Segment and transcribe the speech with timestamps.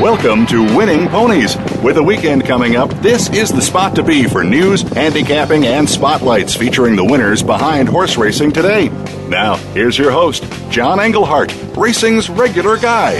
[0.00, 1.56] Welcome to Winning Ponies.
[1.80, 5.88] With a weekend coming up, this is the spot to be for news, handicapping, and
[5.88, 8.88] spotlights featuring the winners behind horse racing today.
[9.28, 13.12] Now, here's your host, John Englehart, racing's regular guy.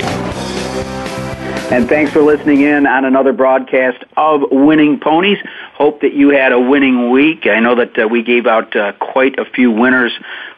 [1.71, 5.39] And thanks for listening in on another broadcast of Winning Ponies.
[5.75, 7.47] Hope that you had a winning week.
[7.47, 10.13] I know that uh, we gave out uh, quite a few winners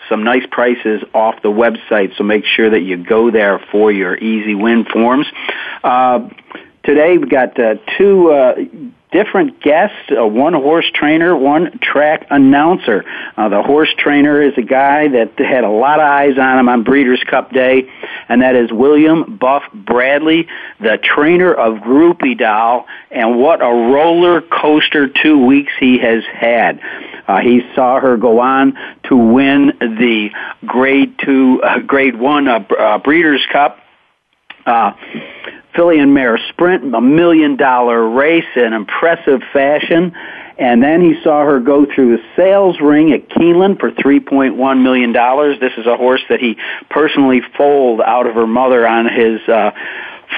[0.09, 4.17] some nice prices off the website, so make sure that you go there for your
[4.17, 5.27] easy win forms.
[5.83, 6.29] Uh,
[6.85, 8.55] today we've got uh, two uh,
[9.13, 13.05] different guests, uh, one horse trainer, one track announcer.
[13.37, 16.69] Uh, the horse trainer is a guy that had a lot of eyes on him
[16.69, 17.89] on Breeders' Cup Day,
[18.29, 20.49] and that is William Buff Bradley,
[20.81, 26.81] the trainer of Groupie Doll, and what a roller coaster two weeks he has had.
[27.27, 30.31] Uh, he saw her go on to win the
[30.65, 33.79] grade two, uh, grade one uh, uh, Breeders' Cup.
[34.65, 34.93] Uh,
[35.77, 40.13] filly and mare sprint, a million dollar race in impressive fashion.
[40.59, 45.13] And then he saw her go through the sales ring at Keeneland for $3.1 million.
[45.61, 46.57] This is a horse that he
[46.89, 49.73] personally foaled out of her mother on his, uh,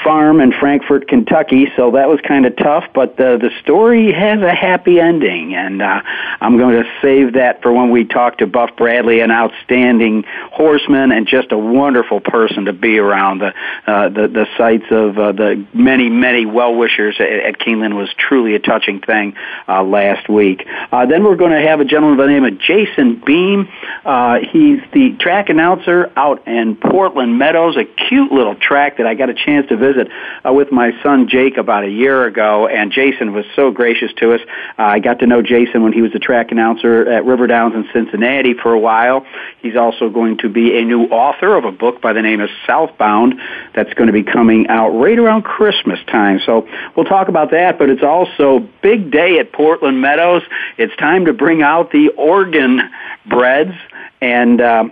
[0.03, 1.67] farm in Frankfort, Kentucky.
[1.77, 5.83] So that was kind of tough, but the the story has a happy ending, and
[5.83, 6.03] uh,
[6.41, 11.13] I'm going to save that for when we talk to Buff Bradley, an outstanding horseman
[11.13, 13.39] and just a wonderful person to be around.
[13.39, 13.55] The
[13.87, 18.09] uh, the the sights of uh, the many many well wishers at, at Keeneland was
[18.17, 19.35] truly a touching thing
[19.67, 20.67] uh, last week.
[20.93, 23.69] Uh, then we're going to have a gentleman by the name of Jason Beem.
[24.05, 29.15] Uh, he's the track announcer out in Portland Meadows, a cute little track that I
[29.15, 30.09] got a chance to visit
[30.45, 34.35] uh, with my son Jake about a year ago, and Jason was so gracious to
[34.35, 34.41] us.
[34.79, 37.75] Uh, I got to know Jason when he was the track announcer at River Downs
[37.75, 39.27] in Cincinnati for a while.
[39.63, 42.51] He's also going to be a new author of a book by the name of
[42.67, 43.41] Southbound
[43.75, 46.41] that's going to be coming out right around Christmas time.
[46.45, 50.43] So we'll talk about that, but it's also big day at Portland Meadows.
[50.77, 52.81] It's time to bring out the Oregon
[53.27, 53.75] breds
[54.21, 54.85] and uh,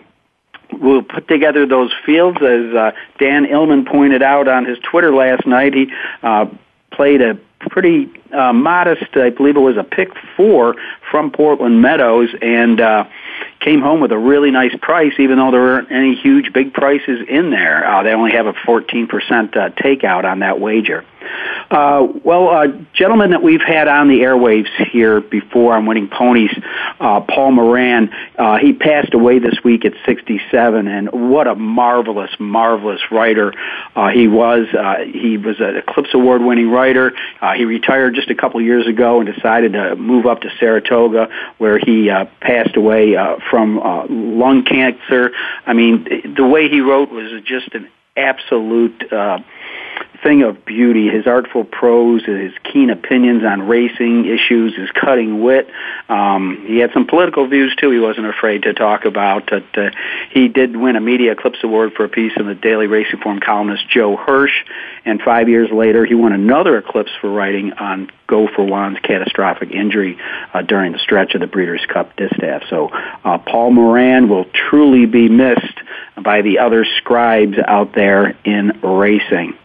[0.72, 5.46] we'll put together those fields as uh, Dan Illman pointed out on his Twitter last
[5.46, 5.74] night.
[5.74, 6.46] He uh,
[6.90, 10.76] played a pretty uh, modest, I believe it was a pick four
[11.10, 13.04] from Portland Meadows, and uh,
[13.60, 17.26] came home with a really nice price, even though there weren't any huge big prices
[17.28, 17.86] in there.
[17.86, 19.08] Uh, they only have a 14%
[19.56, 21.04] uh, takeout on that wager.
[21.70, 26.52] Uh, well, uh, gentlemen that we've had on the airwaves here before on Winning Ponies,
[27.00, 32.30] uh, Paul Moran, uh, he passed away this week at 67, and what a marvelous,
[32.38, 33.52] marvelous writer
[33.96, 34.66] uh, he was.
[34.72, 37.12] Uh, he was an Eclipse Award winning writer.
[37.40, 41.28] Uh, he retired just a couple years ago and decided to move up to Saratoga,
[41.58, 45.32] where he uh, passed away uh, from uh, lung cancer.
[45.66, 49.12] I mean, the way he wrote was just an absolute.
[49.12, 49.38] Uh,
[50.26, 51.08] thing of beauty.
[51.08, 55.68] His artful prose, his keen opinions on racing issues, his cutting wit.
[56.08, 57.92] Um, he had some political views too.
[57.92, 59.52] He wasn't afraid to talk about.
[59.52, 59.60] Uh,
[60.30, 63.38] he did win a Media Eclipse Award for a piece in the Daily Racing Form
[63.38, 64.64] columnist Joe Hirsch,
[65.04, 69.70] and five years later he won another Eclipse for writing on Go for Wand's catastrophic
[69.70, 70.18] injury
[70.52, 72.64] uh, during the stretch of the Breeders' Cup Distaff.
[72.68, 75.78] So uh, Paul Moran will truly be missed
[76.20, 79.56] by the other scribes out there in racing.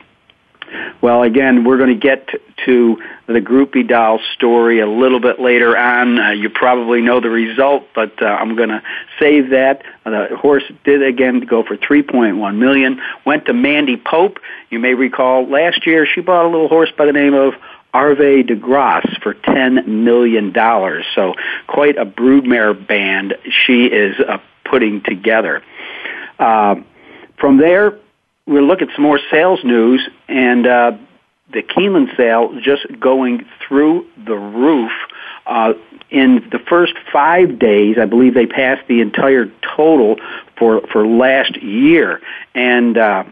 [1.01, 2.29] Well, again, we're going to get
[2.65, 6.19] to the Groupie Doll story a little bit later on.
[6.19, 8.83] Uh, you probably know the result, but uh, I'm going to
[9.19, 9.83] save that.
[10.05, 13.01] The horse did again go for 3.1 million.
[13.25, 14.39] Went to Mandy Pope.
[14.69, 17.53] You may recall last year she bought a little horse by the name of
[17.93, 20.53] Havre de Grace for $10 million.
[21.15, 21.33] So
[21.67, 23.35] quite a broodmare band
[23.65, 25.61] she is uh, putting together.
[26.39, 26.75] Uh,
[27.37, 27.97] from there,
[28.51, 30.91] we'll look at some more sales news and uh,
[31.53, 34.91] the Keeneland sale just going through the roof.
[35.45, 35.73] Uh,
[36.09, 40.17] in the first five days, I believe they passed the entire total
[40.57, 42.21] for for last year,
[42.53, 43.23] and uh,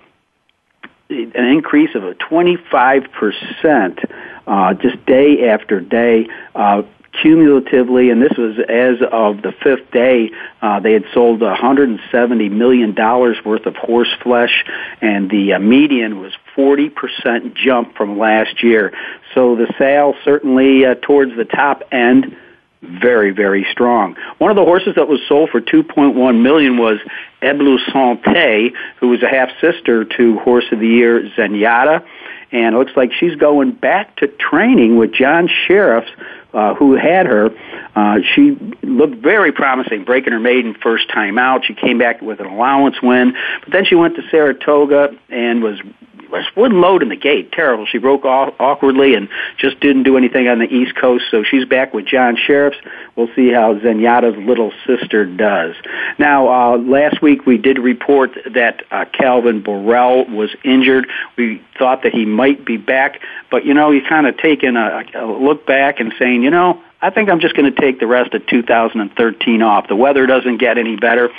[1.09, 4.11] an increase of a 25%
[4.47, 6.27] uh, just day after day.
[6.55, 6.83] Uh,
[7.21, 12.93] cumulatively, and this was as of the fifth day, uh, they had sold 170 million
[12.93, 14.65] dollars worth of horse flesh,
[15.01, 18.93] and the uh, median was 40 percent jump from last year.
[19.33, 22.35] So the sale certainly uh, towards the top end.
[22.81, 24.15] Very, very strong.
[24.37, 26.97] One of the horses that was sold for 2.1 million was
[27.41, 28.71] Eblu Santé,
[29.01, 32.05] who was a half sister to Horse of the Year Zenyatta
[32.51, 36.09] and it looks like she's going back to training with John Shirreffs,
[36.53, 37.51] uh, who had her.
[37.95, 41.65] Uh, she looked very promising, breaking her maiden first time out.
[41.65, 45.79] She came back with an allowance win, but then she went to Saratoga and was
[46.29, 47.51] was wouldn't load in the gate.
[47.51, 47.85] Terrible.
[47.85, 51.25] She broke off awkwardly and just didn't do anything on the East Coast.
[51.31, 52.77] So she's back with John Shirreffs.
[53.15, 55.75] We'll see how Zenyatta's little sister does.
[56.17, 61.07] Now, uh, last week we did report that uh, Calvin Borel was injured.
[61.37, 65.03] We thought that he might be back, but you know he's kind of taken a,
[65.15, 68.07] a look back and saying, you know, I think I'm just going to take the
[68.07, 69.87] rest of 2013 off.
[69.87, 71.29] The weather doesn't get any better,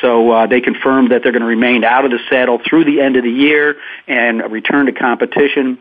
[0.00, 3.00] so uh, they confirmed that they're going to remain out of the saddle through the
[3.00, 3.76] end of the year
[4.06, 5.78] and return to competition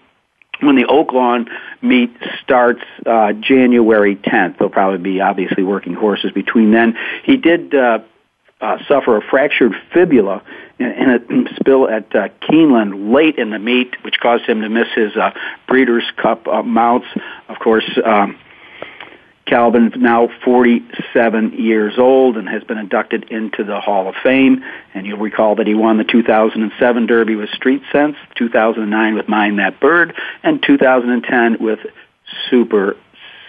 [0.61, 1.47] when the Oaklawn
[1.81, 2.11] meet
[2.43, 4.59] starts uh, January 10th.
[4.59, 6.97] They'll probably be obviously working horses between then.
[7.23, 7.99] He did uh,
[8.61, 10.43] uh, suffer a fractured fibula
[10.79, 14.69] in, in a spill at uh, Keeneland late in the meet, which caused him to
[14.69, 15.31] miss his uh,
[15.67, 17.07] Breeders' Cup uh, mounts.
[17.47, 17.89] Of course.
[18.03, 18.37] Um,
[19.49, 24.63] Calvin, is now 47 years old and has been inducted into the Hall of Fame.
[24.93, 29.55] And you'll recall that he won the 2007 Derby with Street Sense, 2009 with Mine
[29.55, 31.79] That Bird, and 2010 with
[32.49, 32.95] Super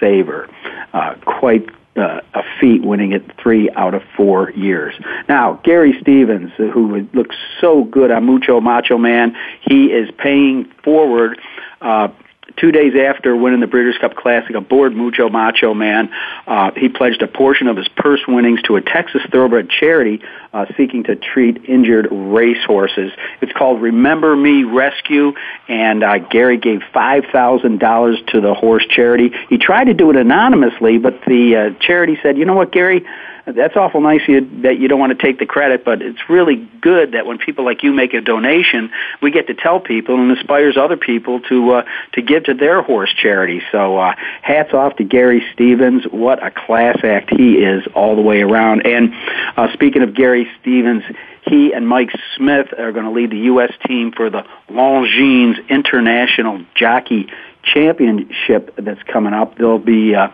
[0.01, 0.49] Saver.
[0.95, 4.95] Uh, quite uh, a feat winning it three out of four years.
[5.29, 11.39] Now, Gary Stevens, who looks so good on Mucho Macho Man, he is paying forward
[11.81, 12.09] uh,
[12.57, 16.11] two days after winning the Breeders' Cup Classic aboard Mucho Macho Man,
[16.47, 20.21] uh, he pledged a portion of his purse winnings to a Texas thoroughbred charity
[20.53, 23.13] uh, seeking to treat injured racehorses.
[23.41, 25.33] It's called Remember Me Rescue,
[25.69, 29.31] and uh, Gary gave five thousand dollars to the horse charity.
[29.49, 33.05] He tried to do it anonymously, but the uh, charity said, "You know what, Gary."
[33.47, 36.57] That's awful nice you, that you don't want to take the credit, but it's really
[36.81, 38.91] good that when people like you make a donation,
[39.23, 42.83] we get to tell people and inspires other people to uh, to give to their
[42.83, 43.63] horse charity.
[43.73, 46.05] So uh, hats off to Gary Stevens.
[46.05, 48.87] What a class act he is all the way around.
[48.87, 49.13] And
[49.57, 51.05] uh, speaking of Gary Stevens,
[51.47, 53.73] he and Mike Smith are going to lead the U.S.
[53.87, 57.29] team for the Longines International Jockey
[57.63, 59.57] Championship that's coming up.
[59.59, 60.29] They'll be uh,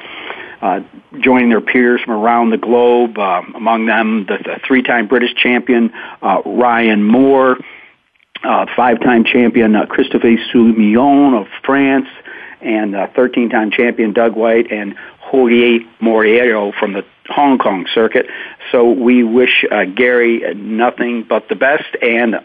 [0.60, 0.80] uh,
[1.20, 5.92] joining their peers from around the globe, uh, among them the, the three-time British champion
[6.22, 7.58] uh, Ryan Moore,
[8.44, 12.08] uh, five-time champion uh, Christophe Soumillon of France,
[12.60, 18.26] and uh, 13-time champion Doug Whyte and Jorge Moreira from the Hong Kong circuit.
[18.72, 22.36] So we wish uh, Gary nothing but the best and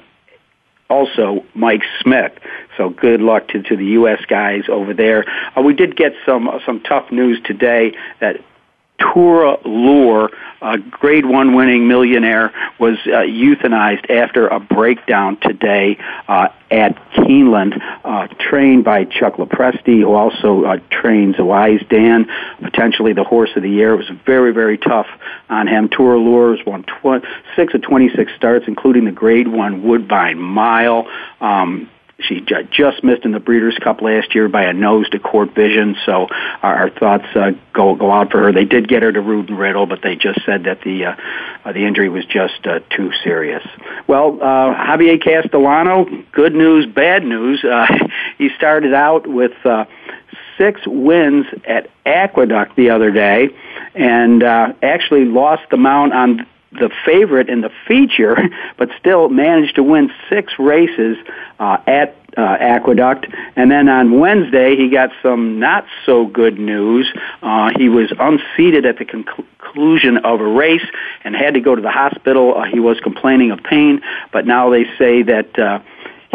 [0.91, 2.33] also Mike Smith.
[2.77, 4.23] So good luck to, to the U.S.
[4.27, 5.25] guys over there.
[5.57, 8.41] Uh, we did get some uh, some tough news today that
[9.01, 10.29] Turallure,
[10.61, 17.81] a grade one winning millionaire, was uh, euthanized after a breakdown today uh, at Keeneland,
[18.05, 22.29] uh, trained by Chuck Lopresti, who also uh, trains Wise Dan,
[22.61, 23.93] potentially the horse of the year.
[23.93, 25.07] It was very, very tough
[25.49, 25.89] on him.
[25.89, 31.07] Turallure has won tw- six of 26 starts, including the grade one Woodbine Mile.
[31.41, 31.89] Um,
[32.27, 35.95] she just missed in the Breeders' Cup last year by a nose to court vision,
[36.05, 36.27] so
[36.61, 38.51] our, thoughts uh, go go out for her.
[38.51, 41.15] They did get her to and Riddle, but they just said that the uh,
[41.65, 43.65] uh, the injury was just uh, too serious.
[44.07, 47.63] Well, uh, Javier Castellano, good news, bad news.
[47.63, 47.87] Uh,
[48.37, 49.85] he started out with uh,
[50.57, 53.49] six wins at Aqueduct the other day,
[53.95, 58.37] and uh, actually lost the mount on the favorite in the feature,
[58.77, 61.17] but still managed to win six races
[61.59, 63.27] uh, at uh, Aqueduct.
[63.55, 67.11] And then on Wednesday, he got some not so good news.
[67.41, 70.85] Uh, he was unseated at the conclusion of a race
[71.23, 72.57] and had to go to the hospital.
[72.57, 74.01] Uh, he was complaining of pain,
[74.31, 75.57] but now they say that.
[75.57, 75.79] Uh,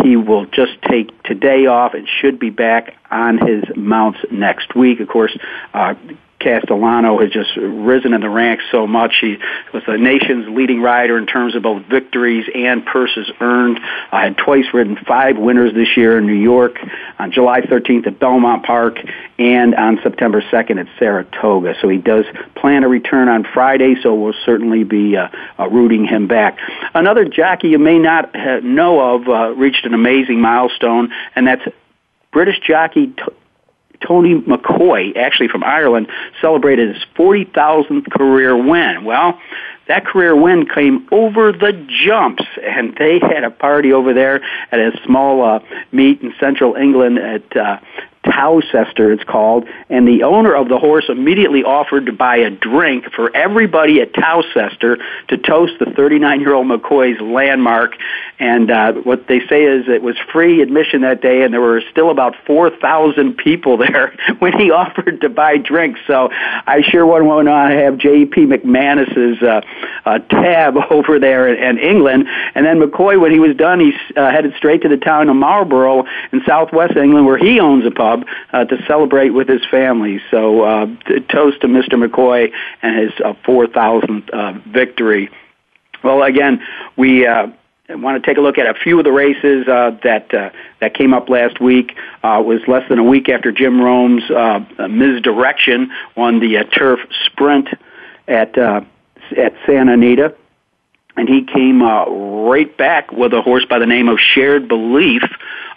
[0.04, 5.00] he will just take today off and should be back on his mounts next week.
[5.00, 5.36] Of course,
[5.72, 5.94] uh,
[6.38, 9.16] Castellano has just risen in the ranks so much.
[9.20, 9.38] He
[9.72, 13.80] was the nation's leading rider in terms of both victories and purses earned.
[14.12, 16.78] I had twice ridden five winners this year in New York
[17.18, 18.98] on July 13th at Belmont Park
[19.38, 21.74] and on September 2nd at Saratoga.
[21.80, 22.24] So he does
[22.54, 25.28] plan a return on Friday, so we'll certainly be uh,
[25.58, 26.58] uh, rooting him back.
[26.94, 31.62] Another jockey you may not know of uh, reached an amazing milestone, and that's
[32.32, 33.22] British jockey T-
[34.00, 36.08] Tony McCoy, actually from Ireland,
[36.40, 39.04] celebrated his 40,000th career win.
[39.04, 39.40] Well,
[39.88, 41.72] that career win came over the
[42.04, 45.60] jumps, and they had a party over there at a small uh,
[45.92, 47.78] meet in central England at uh,
[48.26, 53.04] Towcester, it's called, and the owner of the horse immediately offered to buy a drink
[53.14, 57.92] for everybody at Towcester to toast the 39-year-old McCoy's landmark.
[58.38, 61.82] And uh, what they say is it was free admission that day, and there were
[61.90, 66.00] still about 4,000 people there when he offered to buy drinks.
[66.06, 68.46] So I sure wouldn't want to have J.P.
[68.46, 69.60] McManus's uh,
[70.04, 72.26] uh, tab over there in, in England.
[72.54, 75.36] And then McCoy, when he was done, he uh, headed straight to the town of
[75.36, 78.15] Marlborough in southwest England, where he owns a pub
[78.52, 80.20] uh, to celebrate with his family.
[80.30, 80.86] So uh,
[81.30, 81.94] toast to Mr.
[81.94, 85.30] McCoy and his uh, 4,000th uh, victory.
[86.02, 86.62] Well, again,
[86.96, 87.26] we.
[87.26, 87.48] Uh,
[87.88, 90.94] want to take a look at a few of the races uh, that uh, that
[90.94, 91.96] came up last week.
[92.24, 96.64] Uh, it was less than a week after Jim Rome's uh, Mizdirection won the uh,
[96.64, 97.68] turf sprint
[98.26, 98.80] at uh,
[99.36, 100.34] at Santa Anita,
[101.16, 105.22] and he came uh, right back with a horse by the name of Shared Belief,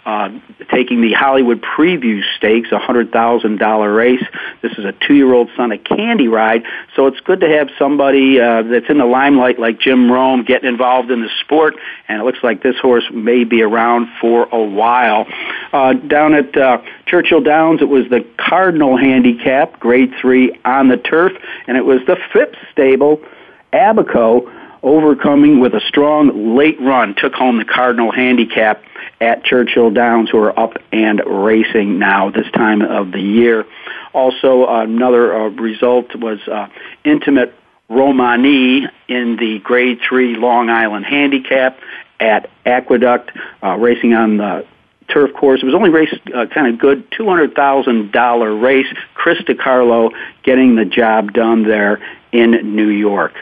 [0.04, 0.30] uh,
[0.72, 4.22] taking the Hollywood Preview Stakes, a hundred thousand dollar race.
[4.62, 6.64] This is a two year old son of Candy Ride,
[6.96, 10.68] so it's good to have somebody uh, that's in the limelight like Jim Rome getting
[10.68, 11.74] involved in the sport.
[12.08, 15.26] And it looks like this horse may be around for a while.
[15.72, 20.96] Uh, down at uh, Churchill Downs, it was the Cardinal Handicap, Grade Three on the
[20.96, 21.32] turf,
[21.66, 23.20] and it was the Phipps Stable,
[23.72, 24.50] Abaco
[24.82, 28.82] overcoming with a strong late run, took home the Cardinal Handicap
[29.20, 33.66] at Churchill Downs, who are up and racing now this time of the year.
[34.12, 36.68] Also, another uh, result was uh,
[37.04, 37.54] Intimate
[37.88, 41.78] Romani in the Grade 3 Long Island Handicap
[42.18, 43.30] at Aqueduct,
[43.62, 44.66] uh, racing on the
[45.08, 45.62] turf course.
[45.62, 48.86] It was only race uh, kind of good, two hundred thousand dollar race.
[49.14, 50.10] Chris DeCarlo
[50.42, 52.00] getting the job done there
[52.32, 53.32] in New York.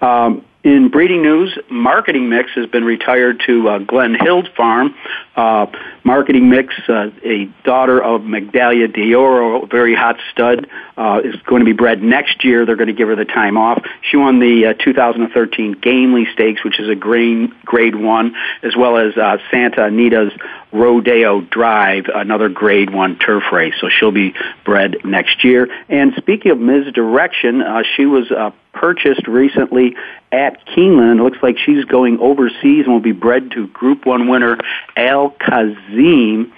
[0.00, 4.94] Um, in breeding news, Marketing Mix has been retired to uh, Glen Hill Farm.
[5.36, 5.66] Uh,
[6.02, 10.66] Marketing Mix, uh, a daughter of Medaglia d'Oro, a very hot stud,
[10.96, 12.64] uh, is going to be bred next year.
[12.64, 13.84] They're going to give her the time off.
[14.00, 18.96] She won the uh, 2013 Gamely Stakes, which is a grade, grade one, as well
[18.96, 20.32] as uh, Santa Anita's
[20.72, 23.74] Rodeo Drive, another grade one turf race.
[23.80, 25.68] So she'll be bred next year.
[25.88, 29.96] And speaking of Mizdirection, uh, she was uh, purchased recently
[30.30, 31.18] at Keeneland.
[31.18, 34.58] It looks like she's going overseas and will be bred to Group 1 winner
[34.96, 36.52] Al Kazeem.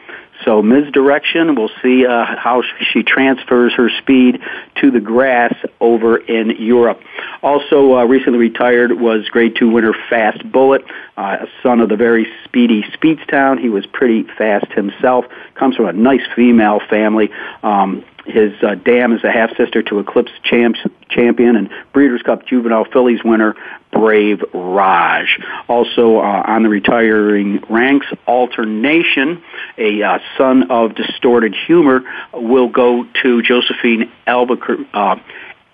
[0.44, 4.40] So Mizdirection, we'll see uh, how she transfers her speed
[4.76, 7.00] to the grass over in Europe.
[7.42, 10.84] Also, uh, recently retired was Grade 2 winner Fast Bullet,
[11.16, 13.58] uh, a son of the very speedy Speightstown.
[13.58, 15.24] He was pretty fast himself.
[15.54, 17.30] Comes from a nice female family.
[17.64, 22.46] Um, his uh, dam is a half sister to Eclipse champs, champion and Breeders' Cup
[22.46, 23.54] Juvenile Fillies winner
[23.92, 25.38] Brave Raj.
[25.68, 29.42] Also uh, on the retiring ranks, Alternation,
[29.76, 35.16] a uh, son of Distorted Humor, will go to Josephine Albuquerque, uh,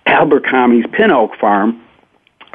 [0.07, 1.84] Abercrombie's Pin Oak Farm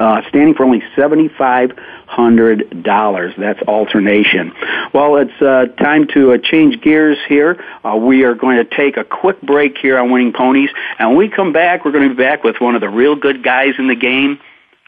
[0.00, 3.34] uh, standing for only seventy-five hundred dollars.
[3.38, 4.52] That's alternation.
[4.92, 7.62] Well, it's uh, time to uh, change gears here.
[7.84, 11.18] Uh, we are going to take a quick break here on Winning Ponies, and when
[11.18, 13.74] we come back, we're going to be back with one of the real good guys
[13.78, 14.40] in the game,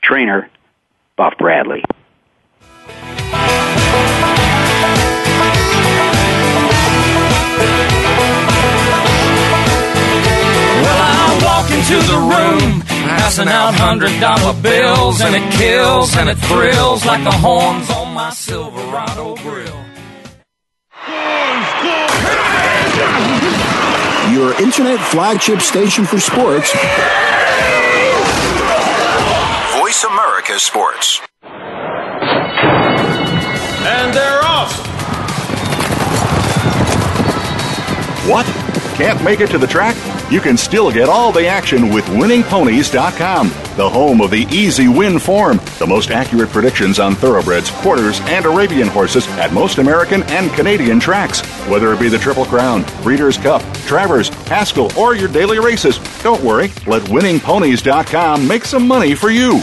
[0.03, 0.51] trainer
[1.17, 1.85] Buff Bradley.
[10.83, 16.29] Well, I walk into the room passing out hundred dollar bills, and it kills and
[16.29, 19.83] it thrills like the horns on my Silverado grill.
[24.33, 26.73] Your internet flagship station for sports.
[29.79, 31.21] Voice America Sports.
[33.85, 34.73] And they're off.
[38.29, 38.62] What?
[39.03, 39.97] Can't make it to the track?
[40.33, 45.19] you can still get all the action with winningponies.com, the home of the easy win
[45.19, 50.51] form, the most accurate predictions on thoroughbreds, quarters, and Arabian horses at most American and
[50.53, 51.43] Canadian tracks.
[51.69, 56.43] Whether it be the Triple Crown, Breeders' Cup, Travers, Haskell, or your daily races, don't
[56.43, 59.61] worry, let winningponies.com make some money for you.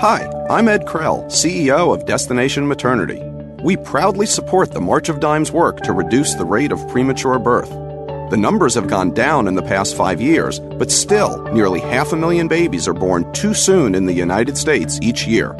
[0.00, 3.22] Hi, I'm Ed Krell, CEO of Destination Maternity.
[3.62, 7.87] We proudly support the March of Dimes work to reduce the rate of premature birth.
[8.30, 12.16] The numbers have gone down in the past five years, but still, nearly half a
[12.16, 15.56] million babies are born too soon in the United States each year.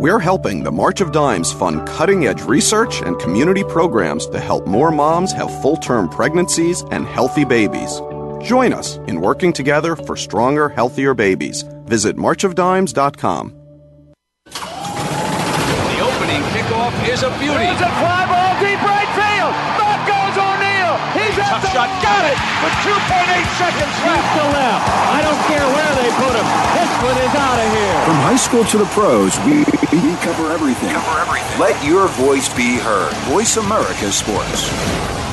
[0.00, 4.66] We're helping the March of Dimes fund cutting edge research and community programs to help
[4.66, 8.00] more moms have full term pregnancies and healthy babies.
[8.42, 11.62] Join us in working together for stronger, healthier babies.
[11.84, 13.54] Visit marchofdimes.com.
[14.44, 17.64] The opening kickoff is a beauty.
[17.64, 18.37] It's a fly ball
[22.08, 24.28] Got it with 2.8 seconds left.
[24.32, 24.84] to left.
[25.12, 26.48] I don't care where they put him.
[26.72, 28.00] This one is out of here.
[28.08, 30.88] From high school to the pros, we, we cover everything.
[30.88, 31.60] Cover everything.
[31.60, 33.12] Let your voice be heard.
[33.28, 35.27] Voice America Sports.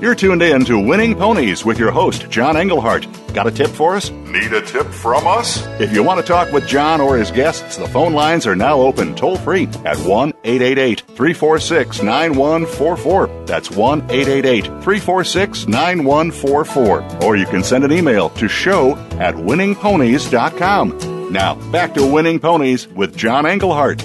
[0.00, 3.06] You're tuned in to Winning Ponies with your host, John Englehart.
[3.34, 4.08] Got a tip for us?
[4.08, 5.66] Need a tip from us?
[5.78, 8.80] If you want to talk with John or his guests, the phone lines are now
[8.80, 13.44] open toll free at 1 888 346 9144.
[13.44, 17.22] That's 1 888 346 9144.
[17.22, 21.30] Or you can send an email to show at winningponies.com.
[21.30, 24.02] Now, back to Winning Ponies with John Englehart.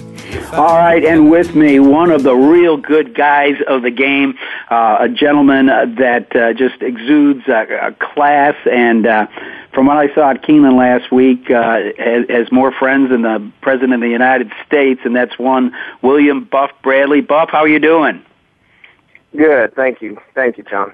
[0.53, 4.37] All right, and with me, one of the real good guys of the game,
[4.69, 9.27] uh, a gentleman that uh, just exudes uh, class, and uh,
[9.73, 13.51] from what I saw at Keeneland last week, uh, has, has more friends than the
[13.61, 17.21] President of the United States, and that's one William Buff Bradley.
[17.21, 18.23] Buff, how are you doing?
[19.35, 20.21] Good, thank you.
[20.33, 20.93] Thank you, John.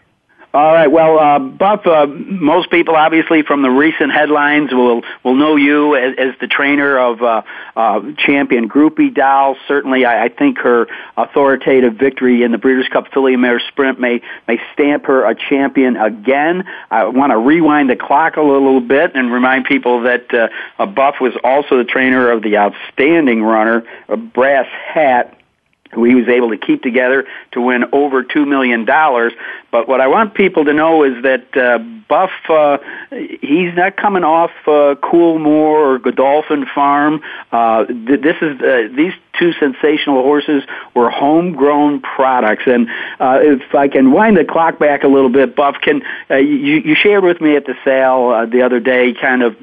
[0.54, 0.88] All right.
[0.88, 5.96] Well, uh, Buff, uh, most people obviously from the recent headlines will will know you
[5.96, 7.42] as, as the trainer of uh,
[7.78, 9.56] uh, champion Groupie Doll.
[9.66, 14.22] Certainly, I, I think her authoritative victory in the Breeders' Cup Filly Mare Sprint may
[14.46, 16.66] may stamp her a champion again.
[16.90, 20.86] I want to rewind the clock a little bit and remind people that uh, uh,
[20.86, 25.41] Buff was also the trainer of the outstanding runner, uh, Brass Hat
[25.94, 29.34] who he was able to keep together to win over two million dollars.
[29.72, 32.78] But what I want people to know is that uh, Buff, uh,
[33.10, 37.22] he's not coming off uh, Coolmore or Godolphin Farm.
[37.52, 42.64] Uh, th- this is uh, these two sensational horses were homegrown products.
[42.66, 46.36] And uh, if I can wind the clock back a little bit, Buff, can uh,
[46.36, 49.56] you, you shared with me at the sale uh, the other day, kind of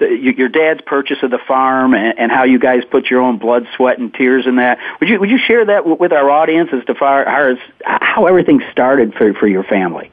[0.00, 3.66] your dad's purchase of the farm and, and how you guys put your own blood,
[3.76, 4.78] sweat, and tears in that.
[5.00, 8.62] Would you would you share that with our audience as to far as how everything
[8.72, 10.10] started for for your family?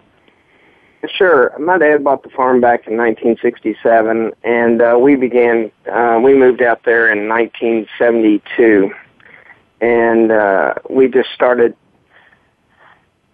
[1.15, 1.57] Sure.
[1.59, 5.71] My dad bought the farm back in 1967, and uh, we began.
[5.89, 8.91] Uh, we moved out there in 1972,
[9.79, 11.75] and uh, we just started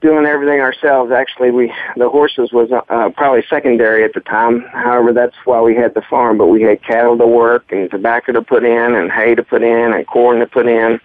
[0.04, 1.12] doing everything ourselves.
[1.12, 4.62] Actually, we the horses was uh, probably secondary at the time.
[4.72, 6.38] However, that's why we had the farm.
[6.38, 9.64] But we had cattle to work and tobacco to put in, and hay to put
[9.64, 11.00] in, and corn to put in,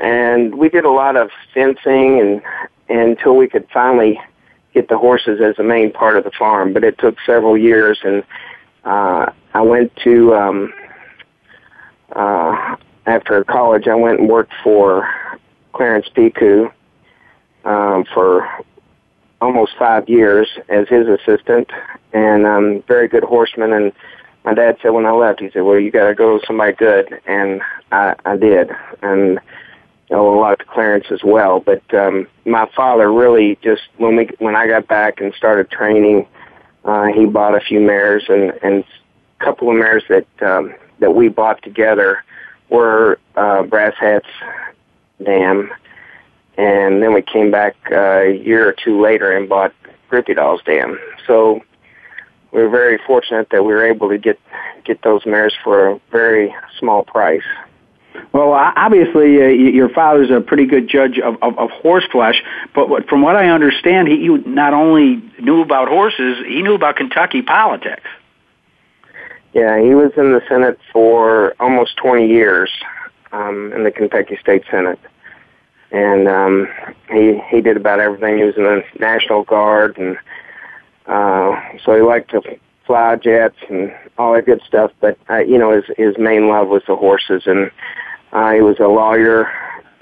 [0.00, 2.42] and we did a lot of fencing and,
[2.88, 4.18] and until we could finally
[4.72, 6.72] get the horses as the main part of the farm.
[6.72, 8.24] But it took several years, and
[8.84, 10.72] uh, I went to um,
[12.16, 13.86] uh, after college.
[13.86, 15.08] I went and worked for
[15.74, 16.72] Clarence Picou
[17.64, 18.48] um, for
[19.40, 21.70] almost five years as his assistant,
[22.12, 23.72] and um, very good horseman.
[23.72, 23.92] And
[24.44, 26.72] my dad said when I left, he said, "Well, you got to go with somebody
[26.72, 27.60] good," and
[27.92, 28.70] I, I did,
[29.02, 29.38] and
[30.10, 31.60] I owe a lot to Clarence as well.
[31.60, 36.26] But um, my father really just when we when I got back and started training,
[36.84, 38.24] uh, he bought a few mares.
[38.28, 38.84] And and
[39.40, 42.24] a couple of mares that um, that we bought together
[42.70, 44.26] were uh, Brass Hats
[45.22, 45.70] Dam
[46.58, 49.72] and then we came back uh, a year or two later and bought
[50.10, 50.98] Groupie Doll's Dam.
[51.26, 51.62] So
[52.52, 54.38] we were very fortunate that we were able to get
[54.84, 57.42] get those mares for a very small price.
[58.32, 62.42] Well, obviously, uh, your father's a pretty good judge of, of, of horse flesh,
[62.74, 66.74] but what, from what I understand, he, he not only knew about horses, he knew
[66.74, 68.02] about Kentucky politics.
[69.52, 72.70] Yeah, he was in the Senate for almost 20 years
[73.30, 74.98] um, in the Kentucky State Senate
[75.90, 76.68] and um,
[77.10, 78.38] he he did about everything.
[78.38, 80.16] He was in the National Guard, and
[81.06, 82.42] uh, so he liked to
[82.86, 84.92] fly jets and all that good stuff.
[85.00, 87.70] But uh, you know, his his main love was the horses, and
[88.32, 89.50] uh, he was a lawyer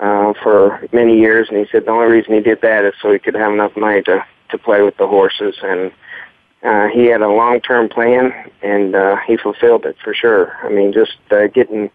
[0.01, 1.49] uh, for many years.
[1.49, 3.77] And he said the only reason he did that is so he could have enough
[3.77, 5.93] money to to play with the horses, and
[6.63, 10.57] uh, he had a long term plan, and uh, he fulfilled it for sure.
[10.65, 11.91] I mean, just uh, getting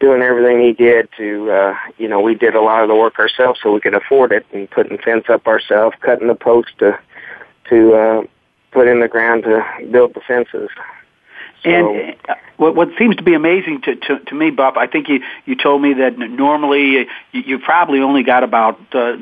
[0.00, 3.18] doing everything he did to, uh, you know, we did a lot of the work
[3.18, 6.98] ourselves so we could afford it, and putting fence up ourselves, cutting the post to
[7.68, 8.22] to uh,
[8.70, 10.70] put in the ground to build the fences.
[11.64, 14.86] So, and uh, what, what seems to be amazing to, to, to me, Bob, I
[14.86, 19.16] think you, you told me that normally you, you probably only got about uh,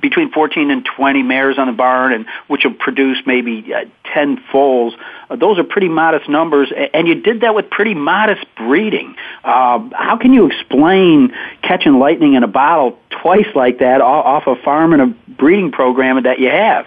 [0.00, 4.42] between 14 and 20 mares on the barn, and which will produce maybe uh, 10
[4.50, 4.94] foals.
[5.28, 9.14] Uh, those are pretty modest numbers, and you did that with pretty modest breeding.
[9.44, 14.56] Uh, how can you explain catching lightning in a bottle twice like that off a
[14.62, 16.86] farm and a breeding program that you have?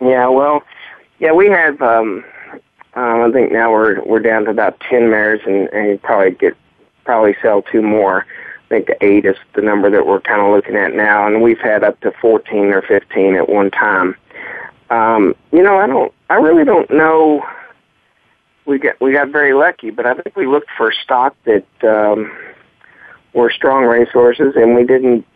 [0.00, 0.62] Yeah, well,
[1.18, 1.80] yeah, we have.
[1.82, 2.24] Um,
[2.94, 6.32] um, I think now we're we're down to about 10 mares, and, and you probably
[6.32, 6.56] get
[7.04, 8.26] probably sell two more.
[8.66, 11.42] I think the eight is the number that we're kind of looking at now, and
[11.42, 14.14] we've had up to 14 or 15 at one time.
[14.90, 17.42] Um, you know, I don't, I really don't know.
[18.68, 22.30] We got we got very lucky, but I think we looked for stock that um,
[23.32, 25.26] were strong racehorses, and we didn't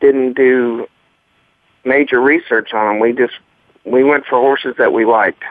[0.00, 0.86] didn't do
[1.84, 3.00] major research on them.
[3.00, 3.34] We just
[3.84, 5.42] we went for horses that we liked.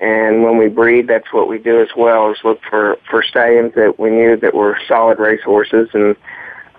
[0.00, 3.72] And when we breed, that's what we do as well, is look for, for stallions
[3.74, 5.88] that we knew that were solid race horses.
[5.94, 6.16] And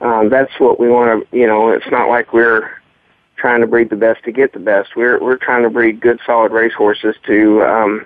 [0.01, 2.69] um, that's what we want to, you know, it's not like we're
[3.37, 4.95] trying to breed the best to get the best.
[4.95, 8.05] We're, we're trying to breed good solid race horses to, um,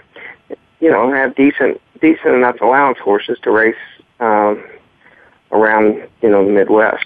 [0.79, 3.75] you know, have decent, decent enough allowance horses to race,
[4.19, 4.63] um,
[5.51, 7.05] around, you know, the Midwest.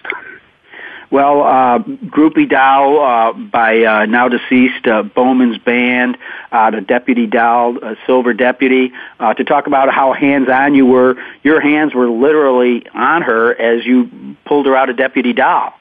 [1.13, 6.17] Well, uh, Groupie Doll uh, by uh, now deceased uh, Bowman's Band,
[6.51, 11.15] uh, the Deputy Doll, uh, Silver Deputy, uh, to talk about how hands-on you were.
[11.43, 15.73] Your hands were literally on her as you pulled her out of Deputy Doll.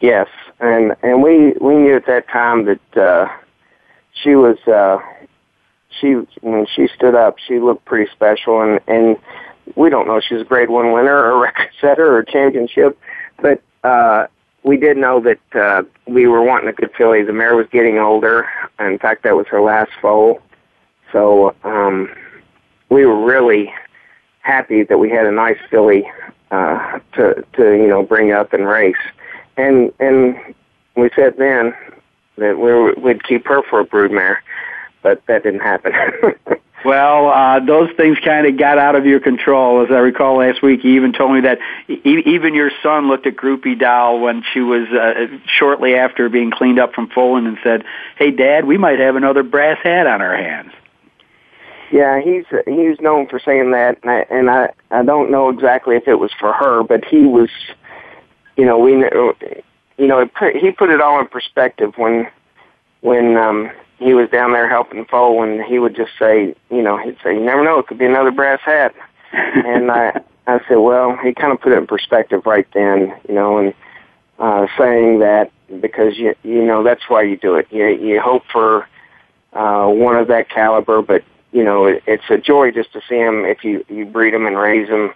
[0.00, 0.28] Yes,
[0.60, 3.28] and and we we knew at that time that uh,
[4.14, 4.96] she was uh,
[6.00, 9.16] she when she stood up, she looked pretty special, and and
[9.76, 12.98] we don't know if she's a Grade One winner or record setter or championship,
[13.40, 14.26] but uh,
[14.62, 17.22] we did know that uh, we were wanting a good filly.
[17.22, 18.48] The mare was getting older.
[18.78, 20.40] In fact, that was her last foal.
[21.12, 22.10] So um,
[22.88, 23.72] we were really
[24.40, 26.10] happy that we had a nice filly
[26.50, 28.94] uh, to to you know bring up and race.
[29.56, 30.36] And and
[30.96, 31.74] we said then
[32.36, 34.36] that we we'd keep her for a broodmare,
[35.02, 35.92] but that didn't happen.
[36.84, 39.84] Well, uh, those things kind of got out of your control.
[39.84, 41.58] As I recall last week, you even told me that
[41.88, 46.50] e- even your son looked at Groupie Doll when she was uh, shortly after being
[46.50, 47.84] cleaned up from foaling and said,
[48.16, 50.72] "Hey, Dad, we might have another brass hat on our hands."
[51.92, 55.96] Yeah, he's he's known for saying that, and I, and I I don't know exactly
[55.96, 57.50] if it was for her, but he was,
[58.56, 62.26] you know, we, you know, he put it all in perspective when
[63.02, 66.96] when um he was down there helping foal, and he would just say, you know,
[66.96, 68.94] he'd say, "You never know, it could be another brass hat."
[69.32, 73.34] and I, I said, well, he kind of put it in perspective right then, you
[73.34, 73.74] know, and
[74.38, 77.68] uh, saying that because you, you know, that's why you do it.
[77.70, 78.88] You, you hope for
[79.52, 83.16] uh, one of that caliber, but you know, it, it's a joy just to see
[83.16, 85.12] him if you you breed him and raise him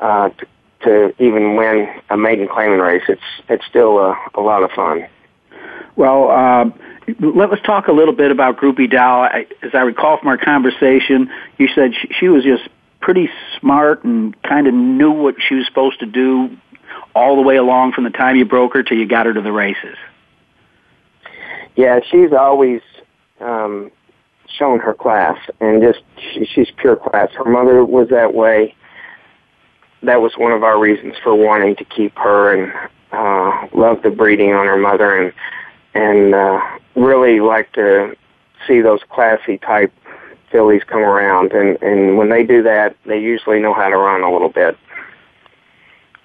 [0.00, 0.46] uh, to,
[0.82, 3.04] to even win a maiden claiming race.
[3.08, 5.06] It's it's still a, a lot of fun.
[5.96, 6.30] Well.
[6.30, 6.70] Uh
[7.20, 9.22] let us talk a little bit about Groupie Doll.
[9.22, 12.68] I, as I recall from our conversation, you said she, she was just
[13.00, 16.56] pretty smart and kind of knew what she was supposed to do
[17.14, 19.40] all the way along from the time you broke her till you got her to
[19.40, 19.96] the races.
[21.76, 22.80] Yeah, she's always
[23.40, 23.90] um,
[24.48, 27.30] shown her class, and just she, she's pure class.
[27.32, 28.74] Her mother was that way.
[30.02, 34.10] That was one of our reasons for wanting to keep her, and uh, love the
[34.10, 35.32] breeding on her mother, and
[35.94, 36.60] and uh,
[36.94, 38.16] really like to
[38.66, 39.92] see those classy type
[40.50, 44.22] fillies come around, and and when they do that, they usually know how to run
[44.22, 44.76] a little bit.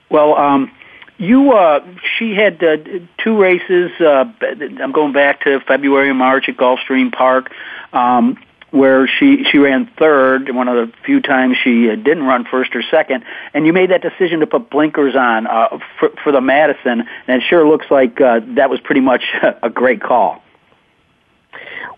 [0.10, 0.72] Well, um,
[1.18, 1.86] you uh,
[2.18, 2.78] she had uh,
[3.18, 3.92] two races.
[4.00, 7.52] Uh, I'm going back to February and March at Gulfstream Park.
[7.94, 8.38] Um,
[8.74, 12.76] where she she ran third, one of the few times she uh, didn't run first
[12.76, 16.42] or second, and you made that decision to put blinkers on uh, for, for the
[16.42, 19.24] Madison, and it sure looks like uh, that was pretty much
[19.64, 20.42] a great call.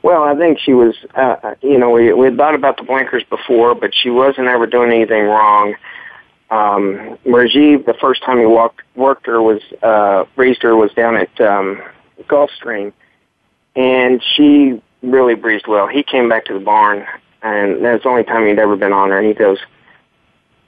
[0.03, 2.83] Well, I think she was, uh, uh, you know, we we had thought about the
[2.83, 5.75] blinkers before, but she wasn't ever doing anything wrong.
[6.51, 11.15] Um, Rajiv, the first time he walked worked her was uh, raised her was down
[11.15, 11.81] at um,
[12.27, 12.91] Gulfstream,
[13.77, 15.87] and she really breezed well.
[15.87, 17.05] He came back to the barn,
[17.41, 19.17] and that's the only time he'd ever been on her.
[19.19, 19.59] And he goes,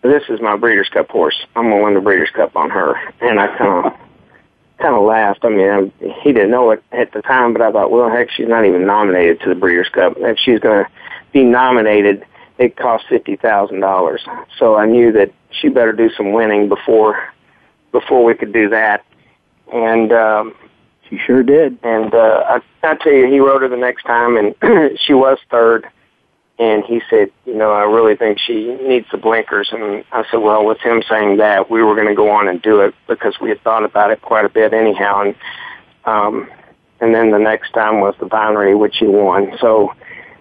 [0.02, 1.46] "This is my Breeders' Cup horse.
[1.56, 3.94] I'm gonna win the Breeders' Cup on her." And I kind of,
[4.80, 5.44] kind of laughed.
[5.44, 8.30] I mean, I, he didn't know it at the time, but I thought, well, heck,
[8.32, 10.14] she's not even nominated to the Breeders' Cup.
[10.18, 10.88] If she's to
[11.34, 12.26] be nominated,
[12.58, 14.26] it costs fifty thousand dollars.
[14.58, 17.34] So I knew that she better do some winning before
[17.92, 19.04] before we could do that.
[19.74, 20.56] And um,
[21.10, 21.78] she sure did.
[21.84, 25.38] And uh, I, I tell you, he wrote her the next time, and she was
[25.50, 25.88] third.
[26.60, 29.70] And he said, you know, I really think she needs the blinkers.
[29.72, 32.60] And I said, well, with him saying that, we were going to go on and
[32.60, 35.22] do it because we had thought about it quite a bit anyhow.
[35.22, 35.36] And
[36.06, 36.50] um,
[37.00, 39.56] and then the next time was the binary, which he won.
[39.60, 39.94] So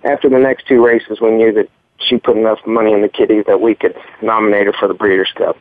[0.05, 3.43] after the next two races, we knew that she put enough money in the kitty
[3.47, 5.59] that we could nominate her for the Breeders' Cup.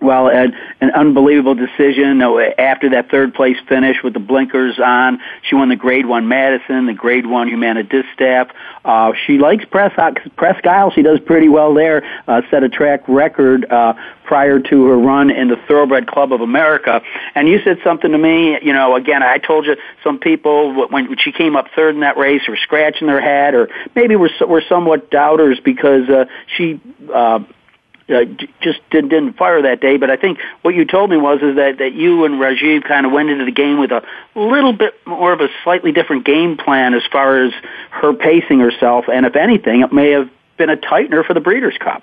[0.00, 2.22] Well, an, an unbelievable decision.
[2.22, 6.86] After that third place finish with the blinkers on, she won the Grade One Madison,
[6.86, 8.48] the Grade One Humana Distaff.
[8.84, 10.18] Uh, she likes Prescott.
[10.36, 12.04] Presque Isle, she does pretty well there.
[12.28, 16.42] Uh, set a track record uh, prior to her run in the Thoroughbred Club of
[16.42, 17.02] America.
[17.34, 18.56] And you said something to me.
[18.62, 22.16] You know, again, I told you some people when she came up third in that
[22.16, 26.80] race were scratching their head, or maybe were were somewhat doubters because uh, she.
[27.12, 27.40] Uh,
[28.08, 28.24] uh,
[28.60, 29.96] just didn't, didn't fire that day.
[29.96, 33.06] But I think what you told me was is that that you and Rajiv kind
[33.06, 34.02] of went into the game with a
[34.34, 37.52] little bit more of a slightly different game plan as far as
[37.90, 41.76] her pacing herself, and if anything, it may have been a tightener for the Breeders'
[41.78, 42.02] Cup.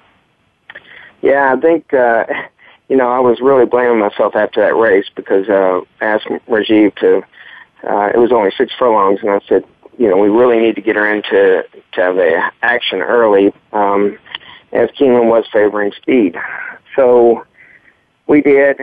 [1.21, 1.93] Yeah, I think.
[1.93, 2.25] Uh,
[2.89, 6.95] you know, I was really blaming myself after that race because uh, I asked Rajiv
[6.97, 7.23] to.
[7.83, 9.63] Uh, it was only six furlongs, and I said,
[9.97, 13.53] you know, we really need to get her into to have a action early.
[13.73, 14.17] Um,
[14.75, 16.35] as Keeneland was favoring speed.
[16.95, 17.45] So
[18.27, 18.79] we did.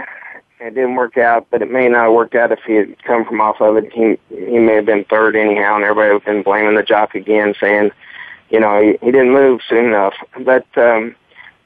[0.61, 3.25] It didn't work out, but it may not have worked out if he had come
[3.25, 3.93] from off of it.
[3.93, 7.15] He he may have been third anyhow, and everybody would have been blaming the jock
[7.15, 7.91] again, saying,
[8.51, 10.15] you know, he, he didn't move soon enough.
[10.41, 11.17] But um,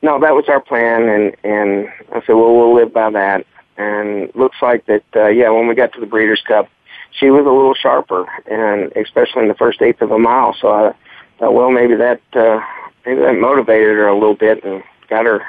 [0.00, 3.46] no, that was our plan, and and I said, well, we'll live by that.
[3.76, 6.70] And looks like that, uh, yeah, when we got to the Breeders' Cup,
[7.10, 10.56] she was a little sharper, and especially in the first eighth of a mile.
[10.58, 10.94] So I
[11.38, 12.60] thought, well, maybe that uh,
[13.04, 15.42] maybe that motivated her a little bit and got her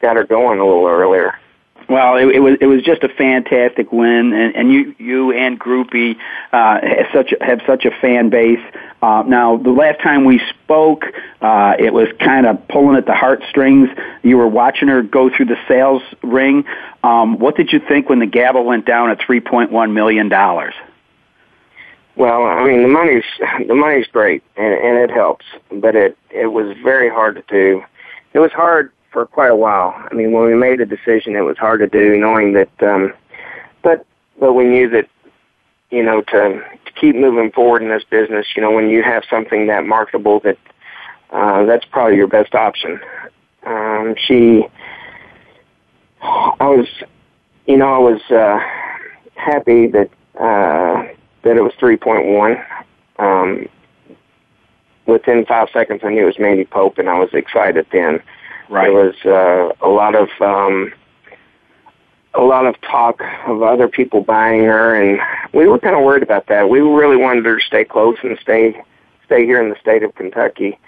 [0.00, 1.38] got her going a little earlier.
[1.88, 5.58] Well, it, it was it was just a fantastic win, and, and you you and
[5.58, 6.16] Groupie
[6.52, 8.60] uh, have such have such a fan base.
[9.02, 11.04] Uh, now, the last time we spoke,
[11.40, 13.88] uh, it was kind of pulling at the heartstrings.
[14.24, 16.64] You were watching her go through the sales ring.
[17.04, 20.28] Um, what did you think when the gavel went down at three point one million
[20.28, 20.74] dollars?
[22.16, 23.24] Well, I mean the money's
[23.68, 27.84] the money's great and, and it helps, but it it was very hard to do.
[28.32, 29.94] It was hard for quite a while.
[30.10, 32.70] I mean, when we made a decision, it was hard to do, knowing that.
[32.82, 33.12] um
[33.82, 34.06] But
[34.40, 35.08] but we knew that
[35.90, 39.24] you know to to keep moving forward in this business, you know, when you have
[39.28, 40.58] something that marketable, that
[41.30, 43.00] uh, that's probably your best option.
[43.64, 44.64] Um, she,
[46.22, 46.86] I was,
[47.66, 48.58] you know, I was uh,
[49.34, 50.10] happy that.
[50.38, 51.12] Uh,
[51.46, 52.64] that it was 3.1.
[53.18, 53.68] Um,
[55.06, 58.20] within five seconds, I knew it was Mandy Pope, and I was excited then.
[58.68, 58.84] Right.
[58.84, 60.92] There was uh, a lot of um,
[62.34, 65.20] a lot of talk of other people buying her, and
[65.54, 66.68] we were kind of worried about that.
[66.68, 68.82] We really wanted her to stay close and stay
[69.24, 70.78] stay here in the state of Kentucky.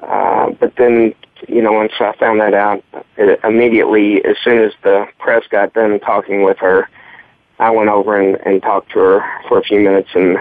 [0.00, 1.14] Uh, but then,
[1.46, 2.82] you know, once I found that out,
[3.18, 6.88] it, immediately, as soon as the press got done talking with her,
[7.60, 10.38] I went over and, and talked to her for a few minutes and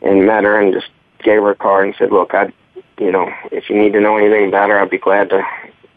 [0.00, 0.88] and met her and just
[1.22, 2.52] gave her a card and said, "Look, I,
[2.98, 5.42] you know, if you need to know anything about her, I'd be glad to,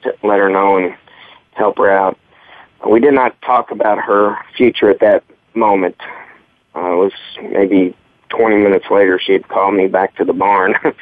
[0.04, 0.96] to let her know and
[1.54, 2.18] help her out."
[2.88, 5.96] We did not talk about her future at that moment.
[6.76, 7.96] Uh, it was maybe
[8.30, 10.76] 20 minutes later she had called me back to the barn.
[10.84, 10.94] and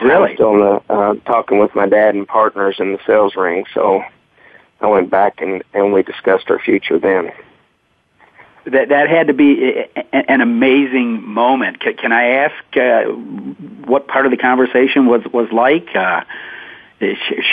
[0.00, 0.14] really?
[0.14, 3.34] I was still in the, uh, talking with my dad and partners in the sales
[3.36, 4.04] ring, so
[4.80, 7.32] I went back and, and we discussed our future then
[8.66, 11.80] that that had to be an amazing moment.
[11.80, 13.02] Can, I ask uh,
[13.86, 15.94] what part of the conversation was was like?
[15.94, 16.22] Uh,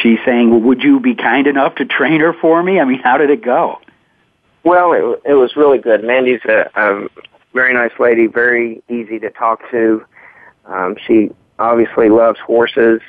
[0.02, 3.18] she saying, "Would you be kind enough to train her for me?" I mean, how
[3.18, 3.80] did it go?
[4.64, 6.04] Well, it, it was really good.
[6.04, 7.08] Mandy's a, a
[7.54, 10.06] very nice lady, very easy to talk to.
[10.66, 13.02] Um, she obviously loves horses.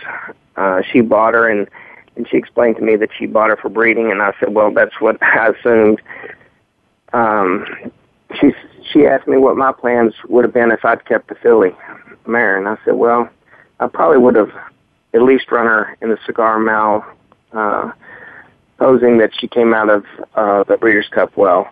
[0.56, 1.68] Uh, she bought her, and
[2.16, 4.72] and she explained to me that she bought her for breeding, and I said, "Well,
[4.72, 6.00] that's what I assumed."
[7.12, 7.66] Um,
[8.40, 8.52] she
[8.92, 11.74] she asked me what my plans would have been if I'd kept the filly
[12.26, 13.28] mare, and I said, well,
[13.80, 14.50] I probably would have
[15.14, 17.04] at least run her in the cigar mile,
[17.52, 17.92] uh,
[18.78, 21.68] posing that she came out of uh, the Breeders' Cup well.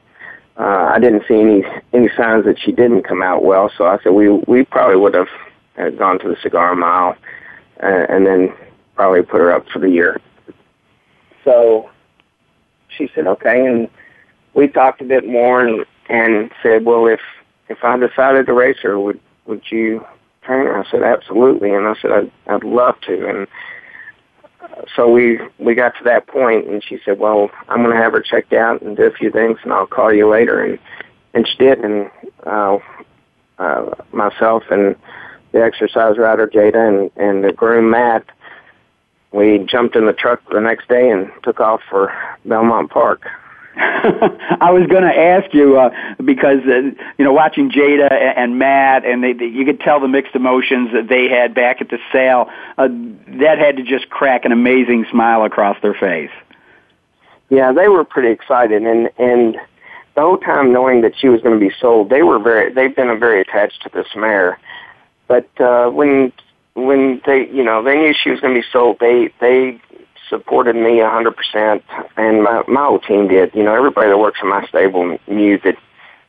[0.57, 3.99] Uh, I didn't see any any signs that she didn't come out well, so I
[4.03, 5.29] said we we probably would have
[5.97, 7.17] gone to the cigar mile,
[7.83, 8.53] uh, and then
[8.95, 10.21] probably put her up for the year.
[11.45, 11.89] So
[12.89, 13.89] she said okay, and
[14.55, 17.21] we talked a bit more and and said, "Well, if
[17.69, 20.05] if I decided to race her, would would you
[20.43, 23.47] train her?" I said, "Absolutely," and I said, "I'd, I'd love to." And
[24.97, 28.13] so we we got to that point, and she said, "Well, I'm going to have
[28.13, 30.79] her checked out and do a few things, and I'll call you later." And
[31.35, 32.11] and she did, and
[32.45, 32.79] uh,
[33.59, 34.97] uh, myself and
[35.53, 38.25] the exercise rider Jada and and the groom Matt,
[39.33, 42.13] we jumped in the truck the next day and took off for
[42.45, 43.23] Belmont Park.
[43.77, 45.91] I was going to ask you uh,
[46.25, 50.01] because uh, you know watching Jada and, and Matt, and they, they, you could tell
[50.01, 52.51] the mixed emotions that they had back at the sale.
[52.77, 52.89] Uh,
[53.39, 56.33] that had to just crack an amazing smile across their face.
[57.49, 59.57] Yeah, they were pretty excited, and and
[60.17, 62.95] the whole time knowing that she was going to be sold, they were very they've
[62.95, 64.59] been very attached to this mare.
[65.29, 66.33] But uh, when
[66.75, 69.81] when they you know they knew she was going to be sold, they they
[70.31, 71.85] supported me a hundred percent,
[72.17, 73.55] and my my whole team did.
[73.55, 75.77] You know, everybody that works in my stable knew that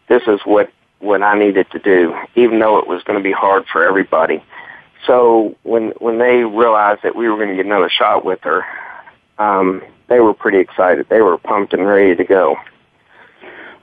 [0.10, 3.32] this is what what I needed to do, even though it was going to be
[3.32, 4.44] hard for everybody.
[5.06, 8.66] So when when they realized that we were going to get another shot with her,
[9.40, 11.08] um, they were pretty excited.
[11.08, 12.58] They were pumped and ready to go.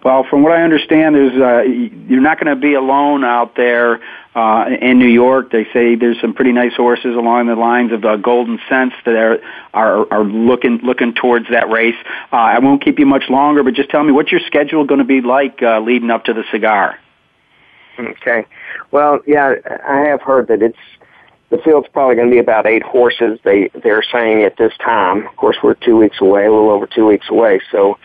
[0.04, 4.00] Well, from what I understand, there's uh, you're not going to be alone out there
[4.38, 5.51] uh, in New York.
[5.51, 9.40] They say there's some pretty nice horses along the lines of uh, Goldencents that are
[9.74, 11.96] are, are looking looking towards that race.
[12.33, 14.98] Uh, I won't keep you much longer, but just tell me what's your schedule going
[14.98, 16.98] to be like uh, leading up to the cigar.
[17.98, 18.46] Okay.
[18.92, 20.79] Well, yeah, I have heard that it's
[21.51, 23.40] the field's probably going to be about eight horses.
[23.42, 25.27] They they're saying at this time.
[25.27, 27.98] Of course, we're two weeks away, a little over two weeks away, so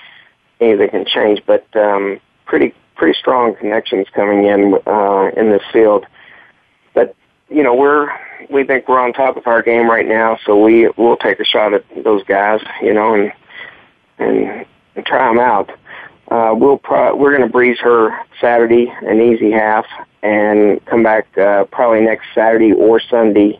[0.60, 1.43] anything can change.
[1.46, 6.08] But um, pretty pretty strong connections coming in uh, in this field.
[7.54, 8.10] You know, we're
[8.50, 11.46] we think we're on top of our game right now, so we we'll take a
[11.46, 13.32] shot at those guys, you know, and
[14.18, 15.70] and, and try them out.
[16.32, 19.86] Uh, we'll pro- we're going to breeze her Saturday, an easy half,
[20.24, 23.60] and come back uh, probably next Saturday or Sunday,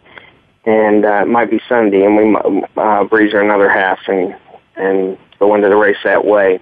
[0.66, 4.36] and uh, it might be Sunday, and we uh, breeze her another half and
[4.76, 6.60] and go into the race that way.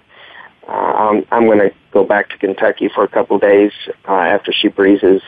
[0.68, 3.72] Uh, I'm, I'm going to go back to Kentucky for a couple days
[4.08, 5.22] uh, after she breezes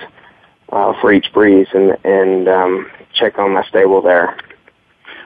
[1.02, 4.38] for each breeze and and um, check on my stable there.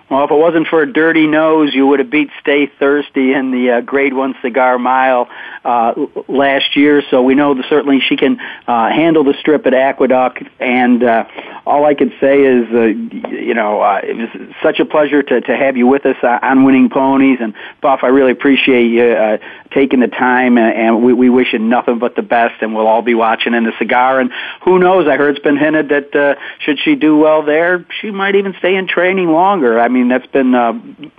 [0.10, 3.52] Well, if it wasn't for a dirty nose, you would have beat Stay Thirsty in
[3.52, 5.28] the uh, Grade One Cigar Mile
[5.66, 5.94] uh,
[6.30, 7.04] last year.
[7.12, 10.44] So we know that certainly she can uh, handle the strip at Aqueduct.
[10.62, 11.26] And uh,
[11.66, 12.84] all I can say is, uh,
[13.28, 14.30] you know, uh, it was
[14.64, 17.40] such a pleasure to to have you with us uh, on Winning Ponies.
[17.42, 19.38] And Buff, I really appreciate you uh,
[19.74, 22.62] taking the time, and, and we, we wish you nothing but the best.
[22.62, 24.22] And we'll all be watching in the cigar.
[24.22, 24.32] And
[24.64, 25.06] who knows?
[25.10, 28.56] I heard it's been hinted that uh, should she do well there, she might even
[28.60, 29.78] stay in training longer.
[29.78, 30.74] I mean mean, that's been uh,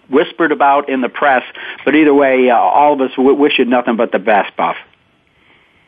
[0.08, 1.42] whispered about in the press.
[1.84, 4.76] But either way, uh, all of us w- wish you nothing but the best, Buff.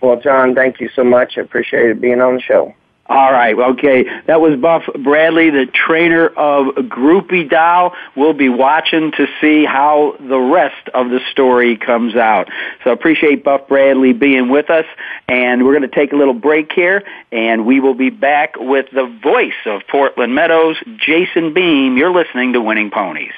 [0.01, 1.35] Well, John, thank you so much.
[1.37, 2.75] I appreciate it being on the show.
[3.11, 3.59] All right.
[3.59, 4.05] Okay.
[4.29, 7.93] That was Buff Bradley, the trainer of Groupie Doll.
[8.15, 12.49] We'll be watching to see how the rest of the story comes out.
[12.85, 14.85] So appreciate Buff Bradley being with us.
[15.27, 18.87] And we're going to take a little break here and we will be back with
[18.93, 21.97] the voice of Portland Meadows, Jason Beem.
[21.97, 23.33] You're listening to Winning Ponies.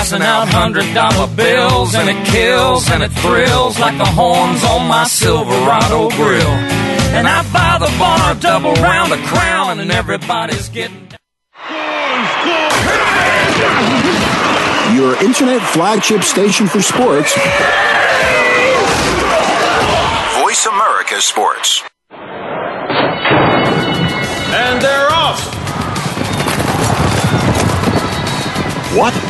[0.00, 4.88] Passing out hundred dollar bills, and it kills and it thrills like the horns on
[4.88, 6.56] my Silverado grill.
[7.12, 11.06] And I buy the bar double round a crown, and everybody's getting.
[14.96, 17.34] Your internet flagship station for sports.
[20.40, 21.82] Voice America Sports.
[24.62, 25.54] And they're off.
[28.96, 29.29] What?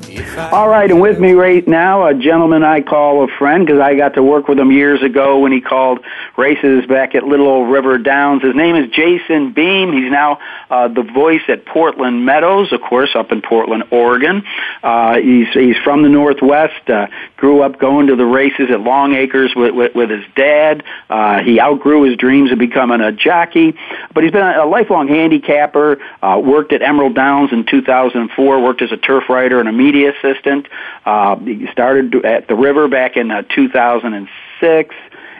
[0.51, 3.95] All right, and with me right now, a gentleman I call a friend because I
[3.95, 5.99] got to work with him years ago when he called
[6.37, 8.43] races back at Little Old River Downs.
[8.43, 9.93] His name is Jason Beem.
[9.93, 14.43] He's now uh, the voice at Portland Meadows, of course, up in Portland, Oregon.
[14.83, 16.89] Uh, he's he's from the Northwest.
[16.89, 17.07] Uh,
[17.37, 20.83] grew up going to the races at Longacres with with, with his dad.
[21.09, 23.73] Uh, he outgrew his dreams of becoming a jockey,
[24.13, 25.97] but he's been a, a lifelong handicapper.
[26.21, 28.61] Uh, worked at Emerald Downs in 2004.
[28.61, 30.67] Worked as a turf rider and a media assistant.
[31.05, 34.95] Uh, he started at the river back in uh, 2006.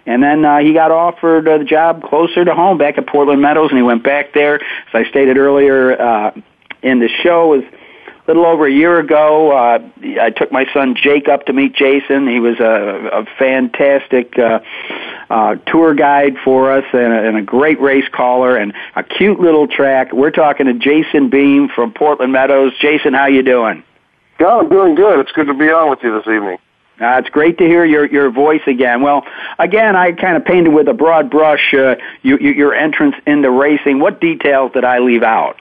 [0.06, 3.70] And then uh, he got offered a job closer to home back at Portland Meadows,
[3.70, 4.56] and he went back there.
[4.56, 6.32] As I stated earlier uh,
[6.82, 9.52] in the show, was a little over a year ago.
[9.52, 9.80] Uh,
[10.20, 12.28] I took my son Jake up to meet Jason.
[12.28, 14.60] He was a, a fantastic uh,
[15.30, 19.40] uh, tour guide for us and a, and a great race caller and a cute
[19.40, 20.14] little track.
[20.14, 22.74] We're talking to Jason Beem from Portland Meadows.
[22.80, 23.84] Jason, how you doing?
[24.40, 25.20] Yeah, I'm doing good.
[25.20, 26.58] It's good to be on with you this evening.
[27.02, 29.02] Uh, it's great to hear your your voice again.
[29.02, 29.26] Well,
[29.58, 33.50] again, I kind of painted with a broad brush uh, you, you, your entrance into
[33.50, 34.00] racing.
[34.00, 35.60] What details did I leave out?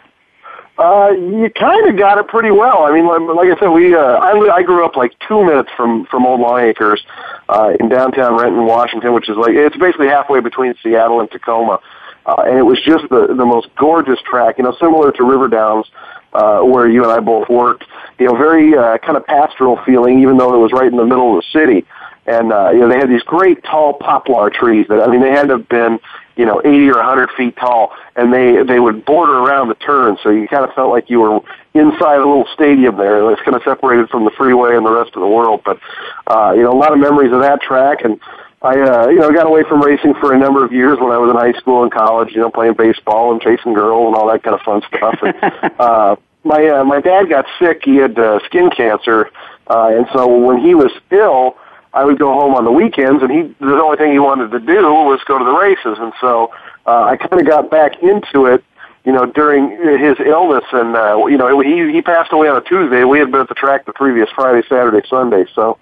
[0.76, 2.84] Uh, you kind of got it pretty well.
[2.84, 5.70] I mean, like, like I said, we uh, I, I grew up like two minutes
[5.76, 7.00] from from Old Longacres
[7.48, 11.80] uh, in downtown Renton, Washington, which is like it's basically halfway between Seattle and Tacoma,
[12.26, 14.58] uh, and it was just the the most gorgeous track.
[14.58, 15.86] You know, similar to River Downs,
[16.32, 17.84] uh, where you and I both worked.
[18.20, 21.06] You know, very uh, kind of pastoral feeling, even though it was right in the
[21.06, 21.86] middle of the city.
[22.26, 25.30] And uh, you know, they had these great tall poplar trees that I mean, they
[25.30, 25.98] had to have been
[26.36, 30.18] you know 80 or 100 feet tall, and they they would border around the turn,
[30.22, 31.40] so you kind of felt like you were
[31.74, 33.18] inside a little stadium there.
[33.18, 35.62] It was kind of separated from the freeway and the rest of the world.
[35.64, 35.80] But
[36.26, 38.20] uh, you know, a lot of memories of that track and.
[38.62, 41.16] I, uh, you know, got away from racing for a number of years when I
[41.16, 42.34] was in high school and college.
[42.34, 45.18] You know, playing baseball and chasing girls and all that kind of fun stuff.
[45.22, 47.82] And, uh, my uh, my dad got sick.
[47.84, 49.30] He had uh, skin cancer,
[49.68, 51.56] uh, and so when he was ill,
[51.92, 54.60] I would go home on the weekends, and he the only thing he wanted to
[54.60, 55.98] do was go to the races.
[55.98, 56.52] And so
[56.86, 58.64] uh, I kind of got back into it,
[59.04, 60.64] you know, during his illness.
[60.72, 63.04] And uh, you know, he he passed away on a Tuesday.
[63.04, 65.44] We had been at the track the previous Friday, Saturday, Sunday.
[65.54, 65.78] So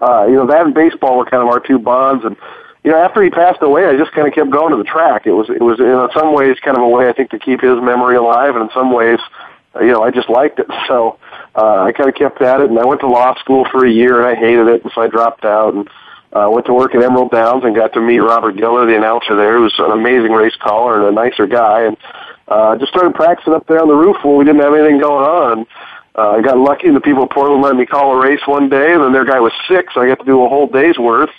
[0.00, 2.24] uh, you know, that and baseball were kind of our two bonds.
[2.24, 2.36] And
[2.84, 5.26] you know, after he passed away, I just kind of kept going to the track.
[5.26, 7.60] It was it was in some ways kind of a way I think to keep
[7.60, 9.20] his memory alive, and in some ways,
[9.80, 10.66] you know, I just liked it.
[10.88, 11.18] So
[11.54, 13.90] uh, I kind of kept at it, and I went to law school for a
[13.90, 15.88] year, and I hated it, and so I dropped out and
[16.32, 19.36] uh, went to work at Emerald Downs and got to meet Robert Geller, the announcer
[19.36, 21.96] there, who was an amazing race caller and a nicer guy, and
[22.48, 25.24] uh, just started practicing up there on the roof when we didn't have anything going
[25.24, 25.66] on.
[26.14, 28.68] Uh, I got lucky, and the people at Portland let me call a race one
[28.68, 30.98] day, and then their guy was sick, so I got to do a whole day's
[30.98, 31.30] worth.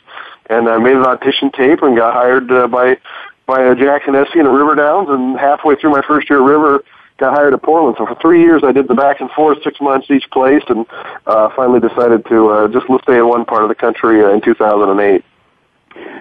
[0.49, 2.97] and I made an audition tape and got hired uh, by
[3.45, 6.83] by uh, Jack Hanessian at River Downs, and halfway through my first year at River,
[7.17, 7.95] got hired at Portland.
[7.97, 10.85] So for three years, I did the back and forth, six months each place, and
[11.25, 14.41] uh, finally decided to uh, just stay in one part of the country uh, in
[14.41, 15.23] 2008.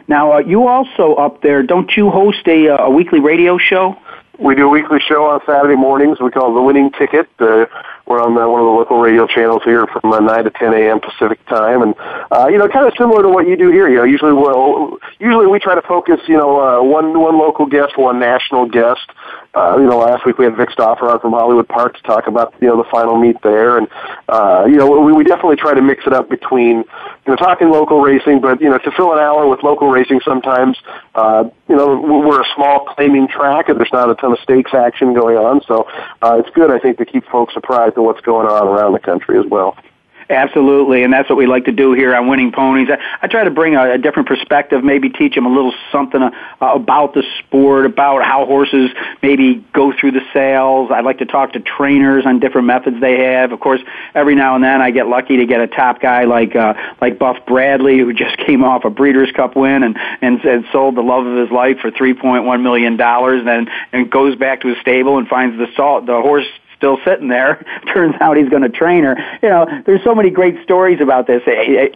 [0.08, 3.96] Now, uh, you also up there, don't you host a, uh, a weekly radio show?
[4.38, 6.20] We do a weekly show on Saturday mornings.
[6.20, 7.28] We call it The Winning Ticket.
[7.38, 7.66] Uh,
[8.06, 10.74] we're on uh, one of the local radio channels here from uh, 9 to 10
[10.74, 11.00] a.m.
[11.00, 11.82] Pacific time.
[11.82, 11.94] And,
[12.30, 13.88] uh, you know, kind of similar to what you do here.
[13.88, 17.66] You know, usually, we'll, usually we try to focus, you know, uh, one, one local
[17.66, 19.08] guest, one national guest.
[19.54, 22.26] Uh, you know, last week we had Vic Stauffer on from Hollywood Park to talk
[22.26, 23.78] about, you know, the final meet there.
[23.78, 23.86] And,
[24.28, 26.84] uh, you know, we, we definitely try to mix it up between,
[27.26, 30.20] you know, talking local racing, but, you know, to fill an hour with local racing
[30.24, 30.76] sometimes,
[31.14, 34.74] uh, you know, we're a small claiming track and there's not a ton of stakes
[34.74, 35.60] action going on.
[35.66, 35.86] So,
[36.20, 38.98] uh, it's good, I think, to keep folks surprised at what's going on around the
[38.98, 39.76] country as well.
[40.32, 42.88] Absolutely, and that's what we like to do here on Winning Ponies.
[42.90, 46.22] I, I try to bring a, a different perspective, maybe teach them a little something
[46.22, 46.30] uh,
[46.60, 48.90] about the sport, about how horses
[49.22, 50.90] maybe go through the sales.
[50.90, 53.52] I like to talk to trainers on different methods they have.
[53.52, 53.82] Of course,
[54.14, 56.72] every now and then I get lucky to get a top guy like uh,
[57.02, 60.96] like Buff Bradley, who just came off a Breeders' Cup win and and, and sold
[60.96, 64.62] the love of his life for three point one million dollars, and and goes back
[64.62, 66.46] to his stable and finds the salt the horse
[66.82, 67.64] still sitting there.
[67.94, 69.16] Turns out he's going to train her.
[69.40, 71.42] You know, there's so many great stories about this.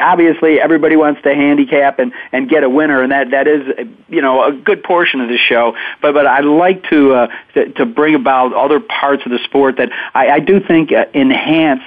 [0.01, 4.23] Obviously, everybody wants to handicap and and get a winner, and that that is you
[4.23, 5.75] know a good portion of the show.
[6.01, 9.79] But but I like to uh, to, to bring about other parts of the sport
[9.79, 11.83] that I, I do think uh, enhance.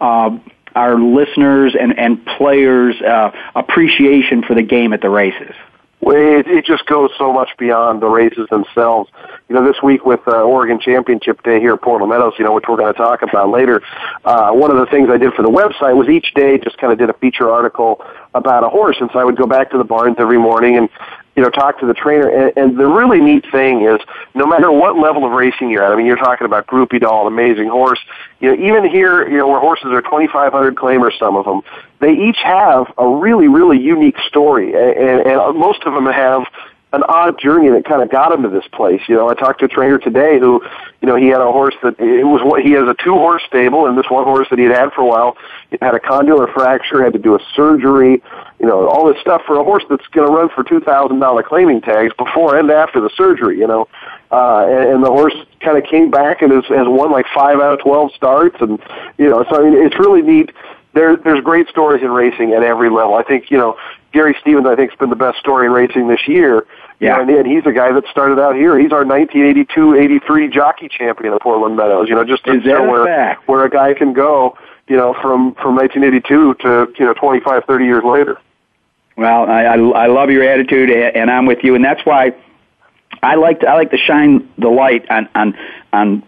[0.00, 0.38] Uh,
[0.74, 5.54] our listeners and, and players' uh, appreciation for the game at the races.
[6.04, 9.10] It, it just goes so much beyond the races themselves
[9.48, 12.52] you know, this week with uh, Oregon Championship Day here at Portland Meadows, you know,
[12.52, 13.82] which we're going to talk about later,
[14.24, 16.92] uh, one of the things I did for the website was each day just kind
[16.92, 18.96] of did a feature article about a horse.
[19.00, 20.88] And so I would go back to the barns every morning and,
[21.36, 22.28] you know, talk to the trainer.
[22.28, 24.00] And, and the really neat thing is
[24.34, 27.26] no matter what level of racing you're at, I mean, you're talking about Groupie Doll,
[27.26, 28.00] amazing horse.
[28.40, 31.62] You know, even here, you know, where horses are 2,500 claimers, some of them,
[32.00, 34.74] they each have a really, really unique story.
[34.74, 36.44] And, and, and most of them have
[36.92, 39.00] an odd journey that kind of got him to this place.
[39.08, 40.62] You know, I talked to a trainer today who,
[41.00, 43.42] you know, he had a horse that it was what he has a two horse
[43.46, 45.36] stable, and this one horse that he had had for a while
[45.70, 48.22] it had a condylar fracture, had to do a surgery,
[48.60, 51.18] you know, all this stuff for a horse that's going to run for two thousand
[51.18, 53.58] dollar claiming tags before and after the surgery.
[53.58, 53.88] You know,
[54.30, 57.58] uh, and, and the horse kind of came back and has, has won like five
[57.58, 58.78] out of twelve starts, and
[59.16, 60.50] you know, so I mean, it's really neat
[60.94, 63.14] there, there's great stories in racing at every level.
[63.14, 63.78] I think, you know,
[64.12, 66.66] Gary Stevens, I think, has been the best story in racing this year.
[67.02, 67.18] Yeah.
[67.18, 68.78] You know, and, and he's a guy that started out here.
[68.78, 72.08] He's our 1982-83 jockey champion at Portland Meadows.
[72.08, 73.48] You know, just to show where fact?
[73.48, 74.56] where a guy can go.
[74.86, 78.38] You know, from from 1982 to you know 25, 30 years later.
[79.16, 82.34] Well, I I, I love your attitude, and I'm with you, and that's why
[83.22, 85.58] I like to I like to shine the light on on
[85.92, 86.22] on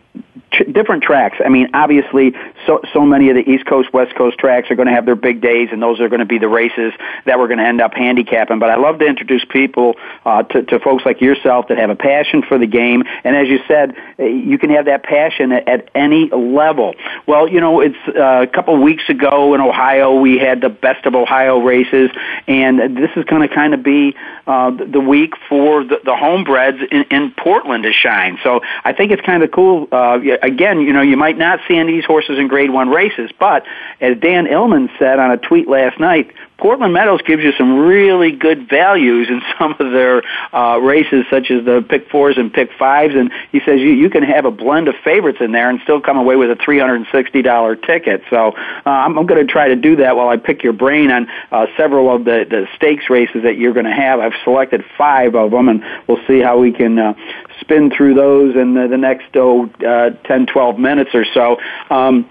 [0.73, 1.37] different tracks.
[1.45, 2.35] I mean, obviously,
[2.67, 5.17] so so many of the East Coast, West Coast tracks are going to have their
[5.17, 6.93] big days, and those are going to be the races
[7.27, 8.59] that we're going to end up handicapping.
[8.59, 9.95] But I love to introduce people
[10.25, 13.49] uh, to, to folks like yourself that have a passion for the game, and as
[13.49, 16.95] you said, eh, you can have that passion at, at any level.
[17.27, 21.07] Well, you know, it's uh, a couple weeks ago in Ohio, we had the best
[21.07, 22.11] of Ohio races,
[22.47, 24.15] and this is going to kind of be
[24.47, 28.39] uh, the week for the, the homebreds in, in Portland to shine.
[28.43, 29.89] So I think it's kind of cool.
[29.91, 32.89] Uh, again, you know, you might not see any of these horses in Grade One
[32.89, 33.65] races, but
[34.01, 38.31] as Dan Illman said on a tweet last night, Portland Meadows gives you some really
[38.31, 40.23] good values in some of their
[40.55, 43.15] uh, races, such as the pick fours and pick fives.
[43.17, 46.01] And he says you, you can have a blend of favorites in there and still
[46.01, 48.23] come away with a $360 ticket.
[48.31, 51.11] So uh, I'm, I'm going to try to do that while I pick your brain
[51.11, 54.21] on uh, several of the, the stakes races that you're going to have.
[54.21, 57.15] I've selected five of them, and we'll see how we can uh,
[57.61, 61.59] spin through those in the, the next oh, uh, 10, 12 minutes or so.
[61.91, 62.31] Um,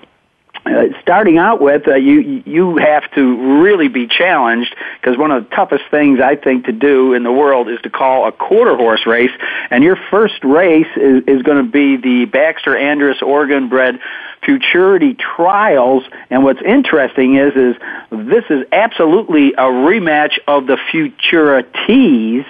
[0.66, 5.44] uh, starting out with, uh, you you have to really be challenged because one of
[5.44, 8.76] the toughest things I think to do in the world is to call a quarter
[8.76, 9.32] horse race,
[9.70, 14.00] and your first race is, is going to be the Baxter Andrus Oregon bred
[14.44, 16.04] Futurity Trials.
[16.30, 17.76] And what's interesting is is
[18.10, 22.46] this is absolutely a rematch of the Futurities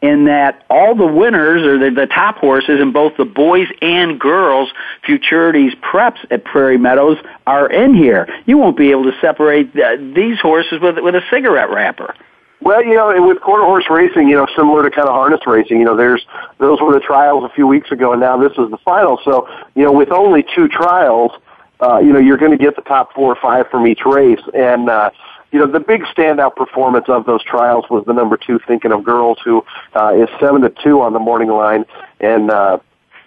[0.00, 4.18] in that all the winners or the, the top horses in both the boys and
[4.18, 4.70] girls
[5.06, 8.28] futurities preps at Prairie Meadows are in here.
[8.46, 12.14] You won't be able to separate uh, these horses with with a cigarette wrapper.
[12.60, 15.78] Well, you know, with quarter horse racing, you know, similar to kind of harness racing,
[15.78, 16.26] you know, there's
[16.58, 19.20] those were the trials a few weeks ago, and now this is the final.
[19.24, 21.32] So, you know, with only two trials,
[21.80, 24.40] uh, you know, you're going to get the top four or five from each race,
[24.54, 25.10] and uh,
[25.50, 29.02] you know, the big standout performance of those trials was the number two, Thinking of
[29.04, 31.84] Girls, who uh, is seven to two on the morning line,
[32.20, 32.78] and uh,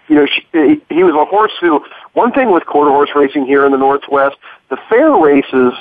[0.08, 1.84] you know, she, he was a horse who.
[2.12, 4.36] One thing with quarter horse racing here in the Northwest,
[4.68, 5.72] the fair races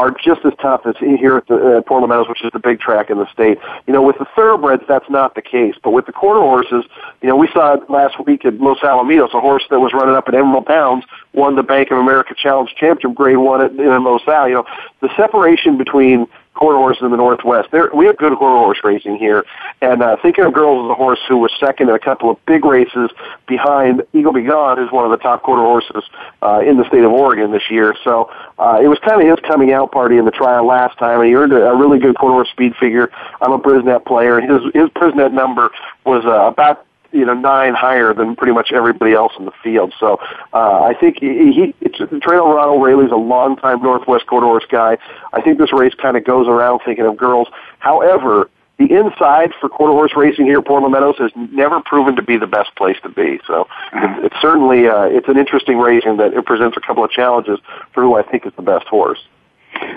[0.00, 2.80] are just as tough as here at the uh, Portland Meadows, which is the big
[2.80, 3.58] track in the state.
[3.86, 5.74] You know, with the thoroughbreds, that's not the case.
[5.82, 6.84] But with the quarter horses,
[7.20, 10.26] you know, we saw last week at Los Alamitos, a horse that was running up
[10.26, 14.26] at Emerald Downs won the Bank of America Challenge Championship Grade One at in Los
[14.26, 14.48] Al.
[14.48, 14.64] You know,
[15.00, 17.70] the separation between quarter horses in the Northwest.
[17.70, 19.44] There, we have good quarter horse racing here.
[19.80, 22.44] And uh, Thinking of Girls is a horse who was second in a couple of
[22.46, 23.10] big races
[23.46, 26.04] behind Eagle Be Gone, who's one of the top quarter horses
[26.42, 27.94] uh, in the state of Oregon this year.
[28.04, 31.20] So uh, it was kind of his coming out party in the trial last time,
[31.20, 33.10] and he earned a, a really good quarter horse speed figure.
[33.40, 35.70] I'm a Brisnet player, and his his Brisnet number
[36.04, 39.92] was uh, about you know nine higher than pretty much everybody else in the field.
[39.98, 40.18] So
[40.52, 44.98] uh, I think he, he it's, Trail Ronald Rayleigh's a longtime Northwest quarter horse guy.
[45.32, 47.48] I think this race kind of goes around thinking of girls.
[47.78, 52.22] However, the inside for quarter horse racing here at Portland Meadows has never proven to
[52.22, 53.38] be the best place to be.
[53.46, 57.58] So it's, certainly uh, it's an interesting racing that it presents a couple of challenges
[57.92, 59.18] for who I think is the best horse.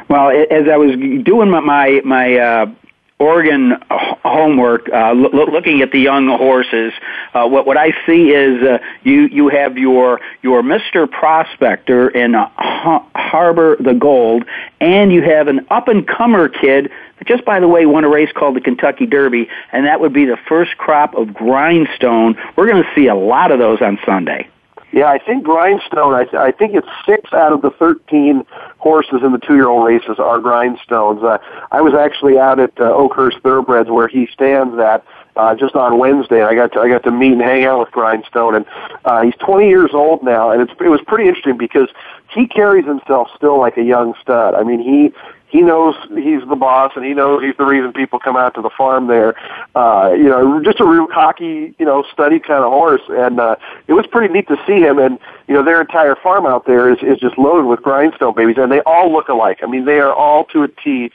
[0.09, 0.91] Well, as I was
[1.24, 2.66] doing my my, my uh,
[3.24, 6.92] Oregon homework, uh, lo- looking at the young horses,
[7.34, 12.36] uh, what what I see is uh, you you have your your Mister Prospector in
[12.36, 12.50] uh,
[13.16, 14.44] Harbor the Gold,
[14.82, 16.92] and you have an up and comer kid.
[17.18, 20.14] That just by the way, won a race called the Kentucky Derby, and that would
[20.14, 22.36] be the first crop of Grindstone.
[22.56, 24.50] We're going to see a lot of those on Sunday.
[24.94, 26.14] Yeah, I think Grindstone.
[26.14, 28.46] I, th- I think it's six out of the thirteen
[28.78, 31.24] horses in the two-year-old races are Grindstones.
[31.24, 31.39] Uh,
[31.72, 35.04] I was actually out at uh, Oakhurst Thoroughbreds where he stands at
[35.36, 36.44] uh, just on Wednesday.
[36.44, 38.66] I got to, I got to meet and hang out with Grindstone, and
[39.06, 41.89] uh, he's 20 years old now, and it's, it was pretty interesting because
[42.30, 44.54] he carries himself still like a young stud.
[44.54, 45.12] I mean, he
[45.54, 48.62] he knows he's the boss and he knows he's the reason people come out to
[48.64, 49.36] the farm there.
[49.76, 53.04] Uh, you know, just a real cocky, you know, steady kind of horse.
[53.08, 53.56] And, uh,
[53.88, 54.97] it was pretty neat to see him.
[54.97, 58.58] And, you know, their entire farm out there is, is just loaded with Grindstone babies
[58.58, 59.60] and they all look alike.
[59.62, 61.12] I mean, they are all to a T,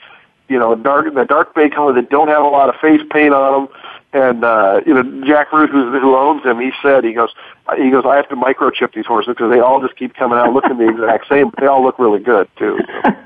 [0.47, 3.33] you know, dark, the dark bay color that don't have a lot of face paint
[3.33, 3.75] on them.
[4.13, 7.31] And, uh, you know, Jack Root, who's, who owns him, he said, he goes,
[7.77, 10.53] he goes, I have to microchip these horses because they all just keep coming out
[10.53, 12.79] looking the exact same, but they all look really good too.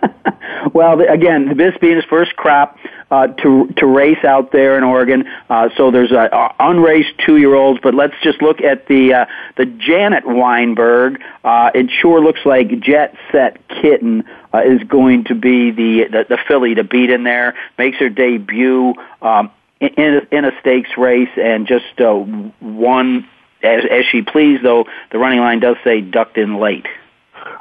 [0.73, 2.77] Well, again, this being his first crop
[3.11, 7.53] uh, to to race out there in Oregon, uh, so there's uh, unraced two year
[7.53, 7.79] olds.
[7.83, 9.25] But let's just look at the uh,
[9.57, 11.21] the Janet Wineberg.
[11.43, 14.23] Uh, it sure looks like Jet Set Kitten
[14.53, 17.55] uh, is going to be the, the the filly to beat in there.
[17.77, 18.93] Makes her debut.
[19.21, 22.13] Um, in a, in a stakes race and just uh,
[22.61, 23.27] won
[23.63, 26.85] as, as she pleased, though the running line does say ducked in late.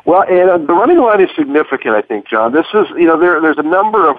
[0.05, 2.53] Well, and uh, the running line is significant, I think, John.
[2.53, 4.17] This is, you know, there, there's a number of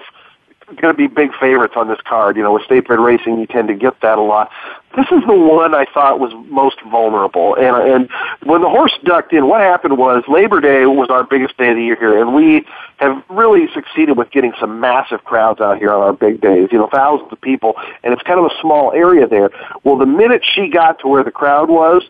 [0.66, 2.36] going to be big favorites on this card.
[2.36, 4.50] You know, with state bred racing, you tend to get that a lot.
[4.96, 7.56] This is the one I thought was most vulnerable.
[7.56, 8.10] And and
[8.44, 11.76] when the horse ducked in, what happened was Labor Day was our biggest day of
[11.76, 12.64] the year here, and we
[12.98, 16.68] have really succeeded with getting some massive crowds out here on our big days.
[16.70, 19.50] You know, thousands of people, and it's kind of a small area there.
[19.82, 22.02] Well, the minute she got to where the crowd was,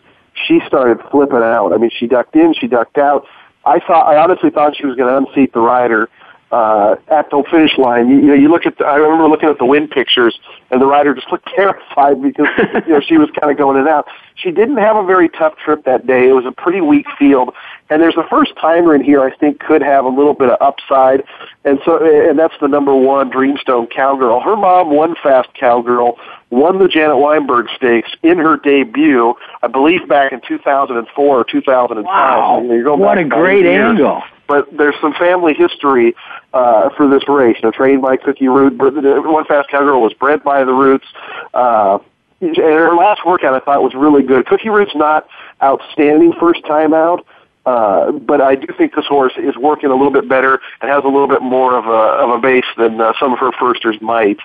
[0.46, 1.72] she started flipping out.
[1.72, 3.26] I mean, she ducked in, she ducked out.
[3.64, 6.10] I thought, I honestly thought she was going to unseat the rider
[6.50, 8.08] uh, at the finish line.
[8.08, 8.78] You, you know, you look at.
[8.78, 10.38] The, I remember looking at the wind pictures,
[10.70, 12.46] and the rider just looked terrified because
[12.86, 14.06] you know she was kind of going in and out.
[14.36, 16.28] She didn't have a very tough trip that day.
[16.28, 17.54] It was a pretty weak field,
[17.90, 19.20] and there's a first timer in here.
[19.20, 21.24] I think could have a little bit of upside,
[21.64, 24.40] and so and that's the number one Dreamstone Cowgirl.
[24.40, 26.18] Her mom won Fast Cowgirl,
[26.50, 32.04] won the Janet Wineberg Stakes in her debut, I believe back in 2004 or 2005.
[32.04, 32.60] Wow!
[32.96, 34.22] What a great angle!
[34.46, 36.14] But there's some family history
[36.52, 37.56] uh, for this race.
[37.56, 38.74] You know, trained by Cookie Root.
[38.76, 41.06] One Fast Cowgirl was bred by the Roots.
[41.52, 41.98] Uh,
[42.40, 44.46] and her last workout I thought was really good.
[44.46, 45.26] Cookie Root's not
[45.62, 47.26] outstanding first time out,
[47.64, 51.04] uh, but I do think this horse is working a little bit better and has
[51.04, 53.96] a little bit more of a of a base than uh, some of her firsters
[54.02, 54.38] might.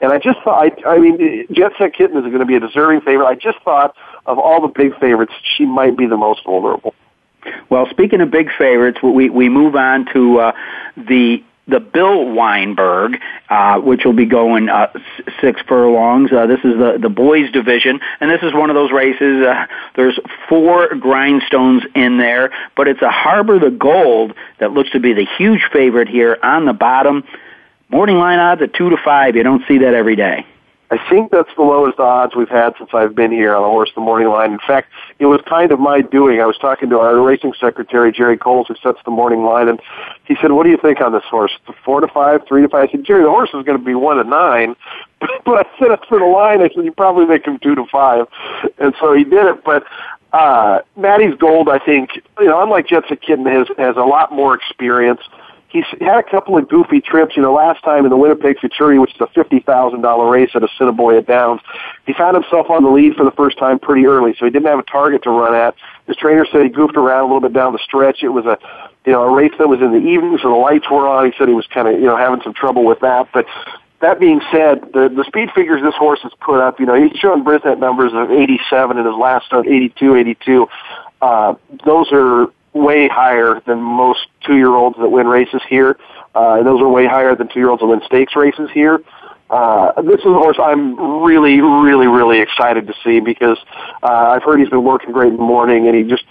[0.00, 2.60] And I just thought, I, I mean, Jet Set Kitten is going to be a
[2.60, 3.26] deserving favorite.
[3.26, 3.94] I just thought
[4.26, 6.94] of all the big favorites, she might be the most vulnerable.
[7.70, 10.52] Well, speaking of big favorites, we we move on to uh,
[10.96, 13.18] the the Bill Wineberg,
[13.48, 14.92] uh, which will be going uh,
[15.40, 16.30] six furlongs.
[16.30, 19.46] Uh, this is the the boys division, and this is one of those races.
[19.46, 19.66] Uh,
[19.96, 20.18] there's
[20.48, 25.26] four Grindstones in there, but it's a Harbor the Gold that looks to be the
[25.38, 27.24] huge favorite here on the bottom.
[27.88, 29.36] Morning line odds at two to five.
[29.36, 30.46] You don't see that every day.
[30.90, 33.90] I think that's the lowest odds we've had since I've been here on the horse
[33.94, 34.52] the morning line.
[34.52, 36.40] In fact, it was kind of my doing.
[36.40, 39.80] I was talking to our racing secretary, Jerry Coles, who sets the morning line, and
[40.24, 41.52] he said, "What do you think on this horse?
[41.84, 42.88] Four to five, three to five?
[42.88, 44.76] I said, "Jerry, the horse is going to be one to nine.
[45.44, 46.60] but I said it for the line.
[46.60, 48.26] I said, "You probably make him two to five,
[48.78, 49.64] and so he did it.
[49.64, 49.84] But
[50.34, 54.32] uh, Maddie's Gold, I think, you know, unlike Jet Set Kitten, has has a lot
[54.32, 55.20] more experience
[55.74, 57.36] he's had a couple of goofy trips.
[57.36, 60.50] You know, last time in the Winnipeg Futurity, which is a fifty thousand dollar race
[60.54, 61.60] at Assiniboia Downs,
[62.06, 64.68] he found himself on the lead for the first time pretty early, so he didn't
[64.68, 65.74] have a target to run at.
[66.06, 68.22] His trainer said he goofed around a little bit down the stretch.
[68.22, 68.56] It was a
[69.04, 71.26] you know a race that was in the evening, so the lights were on.
[71.26, 73.46] He said he was kind of you know having some trouble with that, but.
[74.00, 77.16] That being said, the the speed figures this horse has put up, you know, he's
[77.18, 80.68] showing Brisnet numbers of 87 in his last start, 82, 82.
[81.22, 81.54] Uh,
[81.86, 85.96] those are way higher than most two-year-olds that win races here.
[86.34, 89.00] Uh, and those are way higher than two-year-olds that win stakes races here.
[89.50, 93.58] Uh, this is a horse I'm really, really, really excited to see because
[94.02, 96.24] uh, I've heard he's been working great in the morning, and he just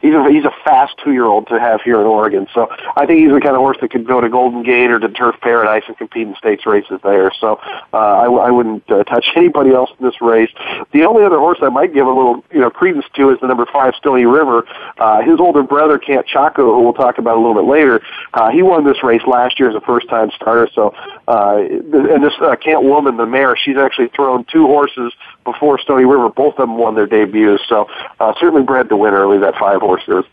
[0.00, 2.46] he's a he's a fast two year old to have here in Oregon.
[2.54, 4.98] So I think he's the kind of horse that could go to Golden Gate or
[4.98, 7.32] to Turf Paradise and compete in stakes races there.
[7.40, 7.60] So
[7.92, 10.50] uh, I, I wouldn't uh, touch anybody else in this race.
[10.92, 13.46] The only other horse I might give a little you know credence to is the
[13.46, 14.66] number five Stony River.
[14.98, 18.02] Uh, his older brother Cant Chaco, who we'll talk about a little bit later,
[18.34, 20.68] uh, he won this race last year as a first time starter.
[20.74, 20.94] So
[21.28, 25.12] uh, and this uh, Cant Woman, the mare, she's actually thrown two horses
[25.44, 26.28] before Stony River.
[26.28, 27.62] Both of them won their debuts.
[27.68, 27.88] So
[28.18, 29.38] uh, certainly bred to win early.
[29.38, 30.24] That five horses.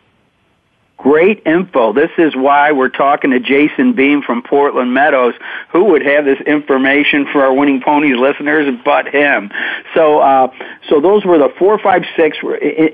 [0.97, 1.93] Great info.
[1.93, 5.35] This is why we're talking to Jason Beem from Portland Meadows.
[5.71, 9.51] Who would have this information for our Winning Ponies listeners but him?
[9.93, 10.51] So, uh,
[10.89, 12.39] so those were the four, five, six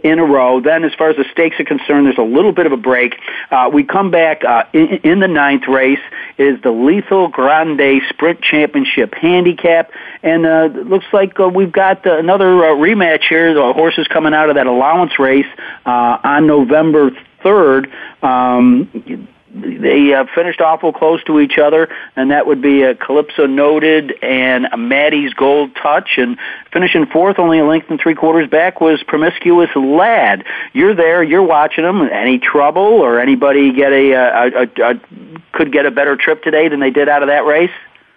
[0.04, 0.60] in, a row.
[0.60, 3.16] Then, as far as the stakes are concerned, there's a little bit of a break.
[3.50, 6.02] Uh, we come back uh, in, in the ninth race
[6.38, 9.92] is the Lethal Grande Sprint Championship Handicap,
[10.24, 13.54] and uh, looks like uh, we've got uh, another uh, rematch here.
[13.54, 15.48] The horses coming out of that allowance race
[15.86, 17.12] uh, on November
[17.44, 17.92] third.
[18.22, 23.46] Um, they uh, finished awful close to each other, and that would be a Calypso
[23.46, 26.38] Noted and a Midas Gold Touch, and
[26.72, 30.44] finishing fourth, only a length and three quarters back, was Promiscuous Lad.
[30.74, 32.02] You're there, you're watching them.
[32.02, 35.00] Any trouble, or anybody get a, a, a, a
[35.52, 37.70] could get a better trip today than they did out of that race?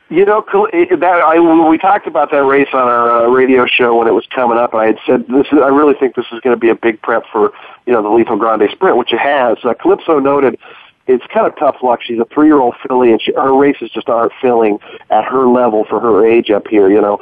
[0.08, 4.06] You know, that I we talked about that race on our uh, radio show when
[4.06, 5.46] it was coming up, I had said this.
[5.48, 7.52] Is, I really think this is going to be a big prep for
[7.86, 9.58] you know the Lethal Grande Sprint, which it has.
[9.64, 10.58] Uh, Calypso noted
[11.08, 12.02] it's kind of tough luck.
[12.02, 14.78] She's a three-year-old filly, and she, her races just aren't filling
[15.10, 16.88] at her level for her age up here.
[16.88, 17.18] You know,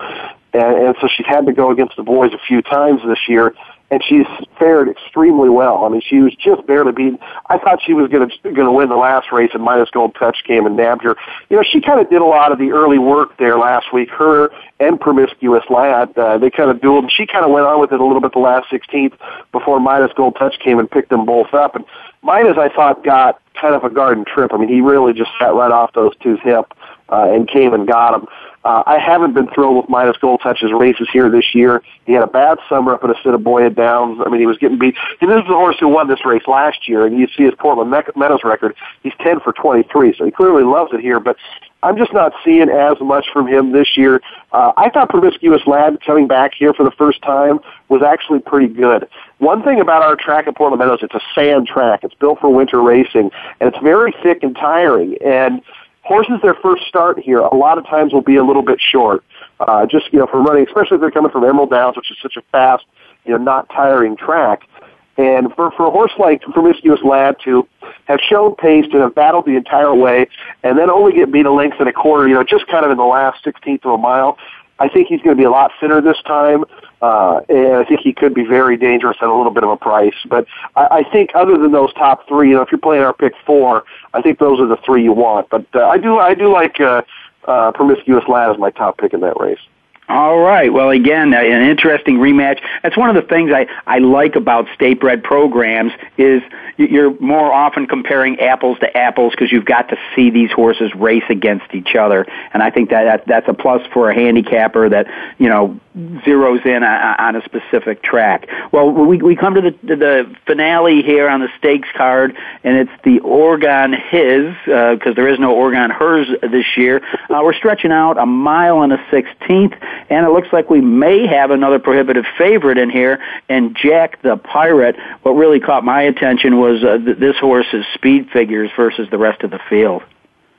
[0.53, 3.55] and, and so she's had to go against the boys a few times this year
[3.95, 4.26] and she's
[4.59, 5.84] fared extremely well.
[5.84, 7.16] I mean, she was just barely beaten.
[7.49, 10.16] I thought she was going to going to win the last race, and Midas Gold
[10.18, 11.16] Touch came and nabbed her.
[11.49, 14.11] You know, she kind of did a lot of the early work there last week.
[14.11, 17.05] Her and Promiscuous Lad, uh, they kind of dueled.
[17.05, 19.16] And she kind of went on with it a little bit the last 16th
[19.53, 21.76] before Midas Gold Touch came and picked them both up.
[21.76, 21.84] And
[22.22, 24.53] Midas, I thought, got kind of a garden trip.
[24.53, 26.74] I mean, he really just sat right off those two's hip
[27.11, 28.26] uh, and came and got them.
[28.65, 31.83] Uh, I haven't been thrilled with Midas Gold Touch's races here this year.
[32.07, 34.21] He had a bad summer up at Assiniboia Downs.
[34.25, 34.97] I mean, he was getting beat.
[35.21, 37.55] And this is the horse who won this race last year, and you see his
[37.59, 38.75] Portland Meadows record.
[39.03, 41.37] He's 10 for 23, so he clearly loves it here, but
[41.83, 44.23] I'm just not seeing as much from him this year.
[44.53, 47.59] Uh, I thought Promiscuous Lad coming back here for the first time
[47.91, 49.07] was actually pretty good.
[49.39, 52.03] One thing about our track at Portland Meadows, it's a sand track.
[52.03, 55.19] It's built for winter racing, and it's very thick and tiring.
[55.23, 55.61] And
[56.05, 59.25] horses their first start here a lot of times will be a little bit short.
[59.61, 62.17] Uh, just you know, from running, especially if they're coming from Emerald Downs, which is
[62.23, 62.85] such a fast,
[63.25, 64.69] you know, not tiring track.
[65.17, 67.67] And for for a horse like Promiscuous Lad to
[68.07, 70.27] have shown pace to have battled the entire way,
[70.63, 72.91] and then only get beat a length and a quarter, you know, just kind of
[72.91, 74.37] in the last sixteenth of a mile,
[74.81, 76.65] I think he's going to be a lot thinner this time,
[77.03, 79.76] uh, and I think he could be very dangerous at a little bit of a
[79.76, 80.14] price.
[80.26, 83.12] But I, I think other than those top three, you know, if you're playing our
[83.12, 85.49] pick four, I think those are the three you want.
[85.51, 87.03] But uh, I do, I do like uh,
[87.45, 89.61] uh, Promiscuous Lad as my top pick in that race.
[90.09, 90.70] All right.
[90.70, 92.61] Well, again, an interesting rematch.
[92.82, 96.42] That's one of the things I, I like about state bred programs is
[96.76, 101.24] you're more often comparing apples to apples because you've got to see these horses race
[101.30, 105.07] against each other, and I think that, that that's a plus for a handicapper that
[105.38, 108.49] you know zeroes in on, a specific track.
[108.72, 112.76] Well, we we come to the to the finale here on the stakes card, and
[112.76, 117.01] it's the Oregon His uh because uh, there is no Oregon Hers this year.
[117.30, 119.74] Uh, we're stretching out a mile and a sixteenth,
[120.11, 124.36] and it looks like we may have another prohibitive favorite in here, and Jack the
[124.36, 124.97] Pirate.
[125.22, 129.42] What really caught my attention was uh, th- this horse's speed figures versus the rest
[129.42, 130.03] of the field.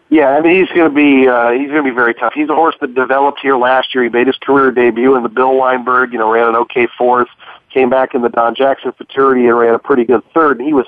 [0.10, 2.34] Yeah, I mean he's going to be uh, he's going to be very tough.
[2.34, 4.04] He's a horse that developed here last year.
[4.04, 6.12] He made his career debut in the Bill Wineberg.
[6.12, 7.28] You know, ran an okay fourth.
[7.72, 10.60] Came back in the Don Jackson Futurity and ran a pretty good third.
[10.60, 10.86] And he was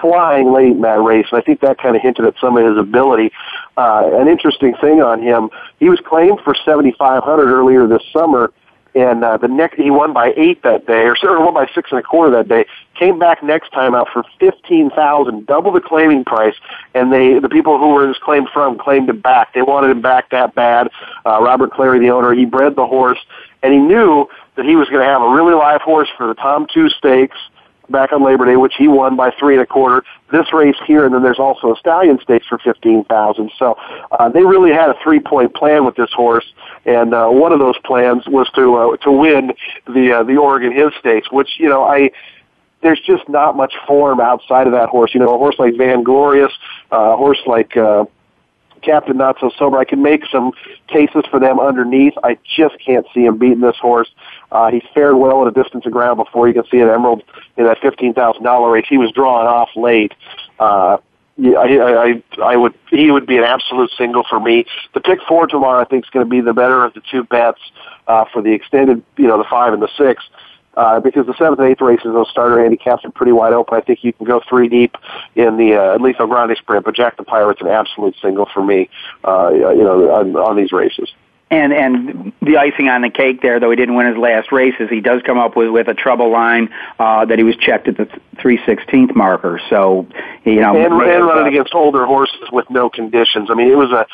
[0.00, 2.66] flying late in that race, and I think that kind of hinted at some of
[2.66, 3.30] his ability.
[3.76, 8.52] Uh, an interesting thing on him, he was claimed for 7,500 earlier this summer,
[8.98, 11.90] and uh, the next he won by eight that day, or, or won by six
[11.90, 12.66] and a quarter that day.
[12.94, 16.54] Came back next time out for fifteen thousand, double the claiming price,
[16.94, 19.54] and they the people who were his claim from claimed him back.
[19.54, 20.90] They wanted him back that bad.
[21.24, 23.18] Uh, Robert Clary, the owner, he bred the horse,
[23.62, 24.26] and he knew
[24.56, 27.38] that he was going to have a really live horse for the Tom Two Stakes
[27.90, 30.04] back on Labor Day, which he won by three and a quarter.
[30.30, 33.50] This race here, and then there's also a Stallion Stakes for fifteen thousand.
[33.58, 33.76] So
[34.12, 36.52] uh, they really had a three point plan with this horse,
[36.84, 39.52] and uh, one of those plans was to uh, to win
[39.86, 42.10] the uh, the Oregon His Stakes, which you know I.
[42.80, 45.12] There's just not much form outside of that horse.
[45.12, 46.52] You know, a horse like Van Glorious,
[46.92, 48.04] uh, a horse like uh,
[48.82, 49.78] Captain Not So Sober.
[49.78, 50.52] I can make some
[50.88, 52.14] cases for them underneath.
[52.22, 54.08] I just can't see him beating this horse.
[54.50, 56.48] Uh, he fared well at a distance of ground before.
[56.48, 57.22] You can see at Emerald
[57.56, 58.86] in that fifteen thousand dollar race.
[58.88, 60.12] He was drawn off late.
[60.58, 60.98] Uh,
[61.36, 62.74] yeah, I, I, I would.
[62.90, 64.66] He would be an absolute single for me.
[64.94, 67.22] The pick four tomorrow, I think, is going to be the better of the two
[67.24, 67.60] bets
[68.08, 69.04] uh, for the extended.
[69.16, 70.24] You know, the five and the six.
[70.78, 73.76] Uh, because the seventh and eighth races, those starter handicaps are pretty wide open.
[73.76, 74.96] I think you can go three deep
[75.34, 78.88] in the uh, Lethal Grande sprint, but Jack the Pirate's an absolute single for me,
[79.24, 81.12] uh, you know, on, on these races.
[81.50, 84.88] And and the icing on the cake there, though he didn't win his last races,
[84.88, 86.68] he does come up with with a trouble line
[87.00, 88.06] uh, that he was checked at the
[88.40, 89.60] three sixteenth marker.
[89.68, 90.06] So
[90.44, 93.50] you know, and, and running against older horses with no conditions.
[93.50, 94.06] I mean, it was a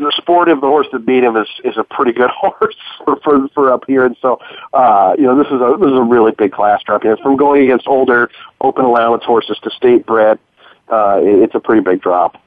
[0.00, 3.48] the sportive the horse that beat him is is a pretty good horse for for,
[3.48, 4.40] for up here, and so
[4.72, 7.04] uh, you know this is a this is a really big class drop.
[7.04, 8.30] You from going against older
[8.60, 10.38] open allowance horses to state bred,
[10.88, 12.40] uh, it's a pretty big drop.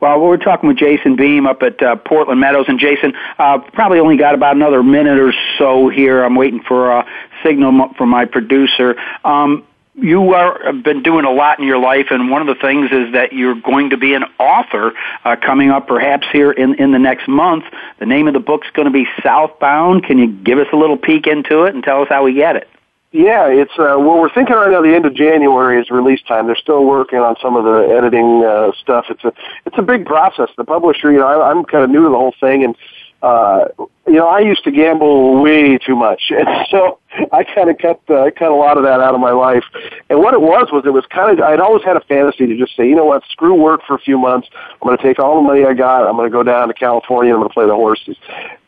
[0.00, 3.98] Well, we're talking with Jason Beem up at uh, Portland Meadows, and Jason uh, probably
[3.98, 6.22] only got about another minute or so here.
[6.22, 7.06] I'm waiting for a
[7.42, 8.96] signal from my producer.
[9.24, 9.64] Um,
[9.96, 12.90] you are have been doing a lot in your life, and one of the things
[12.92, 14.92] is that you're going to be an author
[15.24, 17.64] uh, coming up, perhaps here in in the next month.
[17.98, 20.04] The name of the book's going to be Southbound.
[20.04, 22.56] Can you give us a little peek into it and tell us how we get
[22.56, 22.68] it?
[23.12, 24.82] Yeah, it's uh, well, we're thinking right now.
[24.82, 26.46] The end of January is release time.
[26.46, 29.06] They're still working on some of the editing uh, stuff.
[29.08, 29.32] It's a
[29.64, 30.50] it's a big process.
[30.58, 32.76] The publisher, you know, I, I'm kind of new to the whole thing, and
[33.22, 33.68] uh,
[34.06, 36.98] you know, I used to gamble way too much, and so
[37.32, 39.64] I kind of cut uh, I cut a lot of that out of my life.
[40.08, 42.56] And what it was was it was kind of I'd always had a fantasy to
[42.56, 44.48] just say, you know what, screw work for a few months.
[44.52, 46.06] I'm going to take all the money I got.
[46.06, 47.32] I'm going to go down to California.
[47.32, 48.16] and I'm going to play the horses,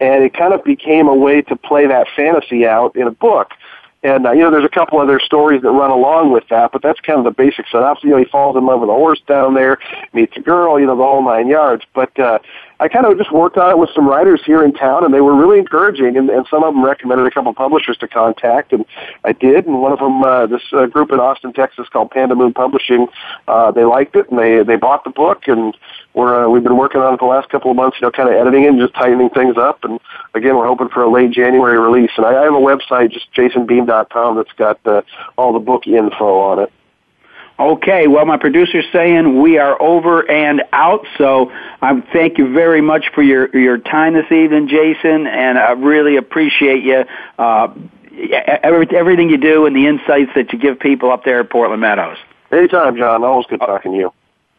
[0.01, 3.53] and it kind of became a way to play that fantasy out in a book.
[4.03, 6.83] And uh, you know, there's a couple other stories that run along with that, but
[6.83, 7.99] that's kind of the basic setup.
[8.03, 9.79] You know, he falls in love with a horse down there,
[10.13, 11.85] meets a girl, you know, the whole nine yards.
[11.95, 12.39] But uh,
[12.81, 15.21] I kind of just worked on it with some writers here in town, and they
[15.21, 16.17] were really encouraging.
[16.17, 18.85] And, and some of them recommended a couple of publishers to contact, and
[19.25, 19.67] I did.
[19.67, 23.09] And one of them, uh, this uh, group in Austin, Texas, called Pandamoon Publishing,
[23.49, 25.77] uh, they liked it, and they they bought the book, and
[26.15, 27.97] we're uh, we've been working on it the last couple of months.
[28.01, 29.83] You know, kind of editing it and just tightening things up.
[29.83, 29.99] And
[30.35, 32.13] again, we're hoping for a late January release.
[32.17, 35.03] And I, I have a website, just jasonbeem.com, that's got uh,
[35.37, 36.73] all the book info on it.
[37.59, 41.51] Okay, well, my producer's saying we are over and out, so
[41.83, 46.17] I thank you very much for your your time this evening, Jason, and I really
[46.17, 47.05] appreciate you.
[47.37, 47.75] Uh,
[48.63, 52.19] everything you do and the insights that you give people up there at Portland Meadows.
[52.53, 53.25] Anytime, John.
[53.25, 54.13] Always good talking to you.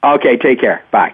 [0.04, 0.84] Okay, take care.
[0.92, 1.14] Bye.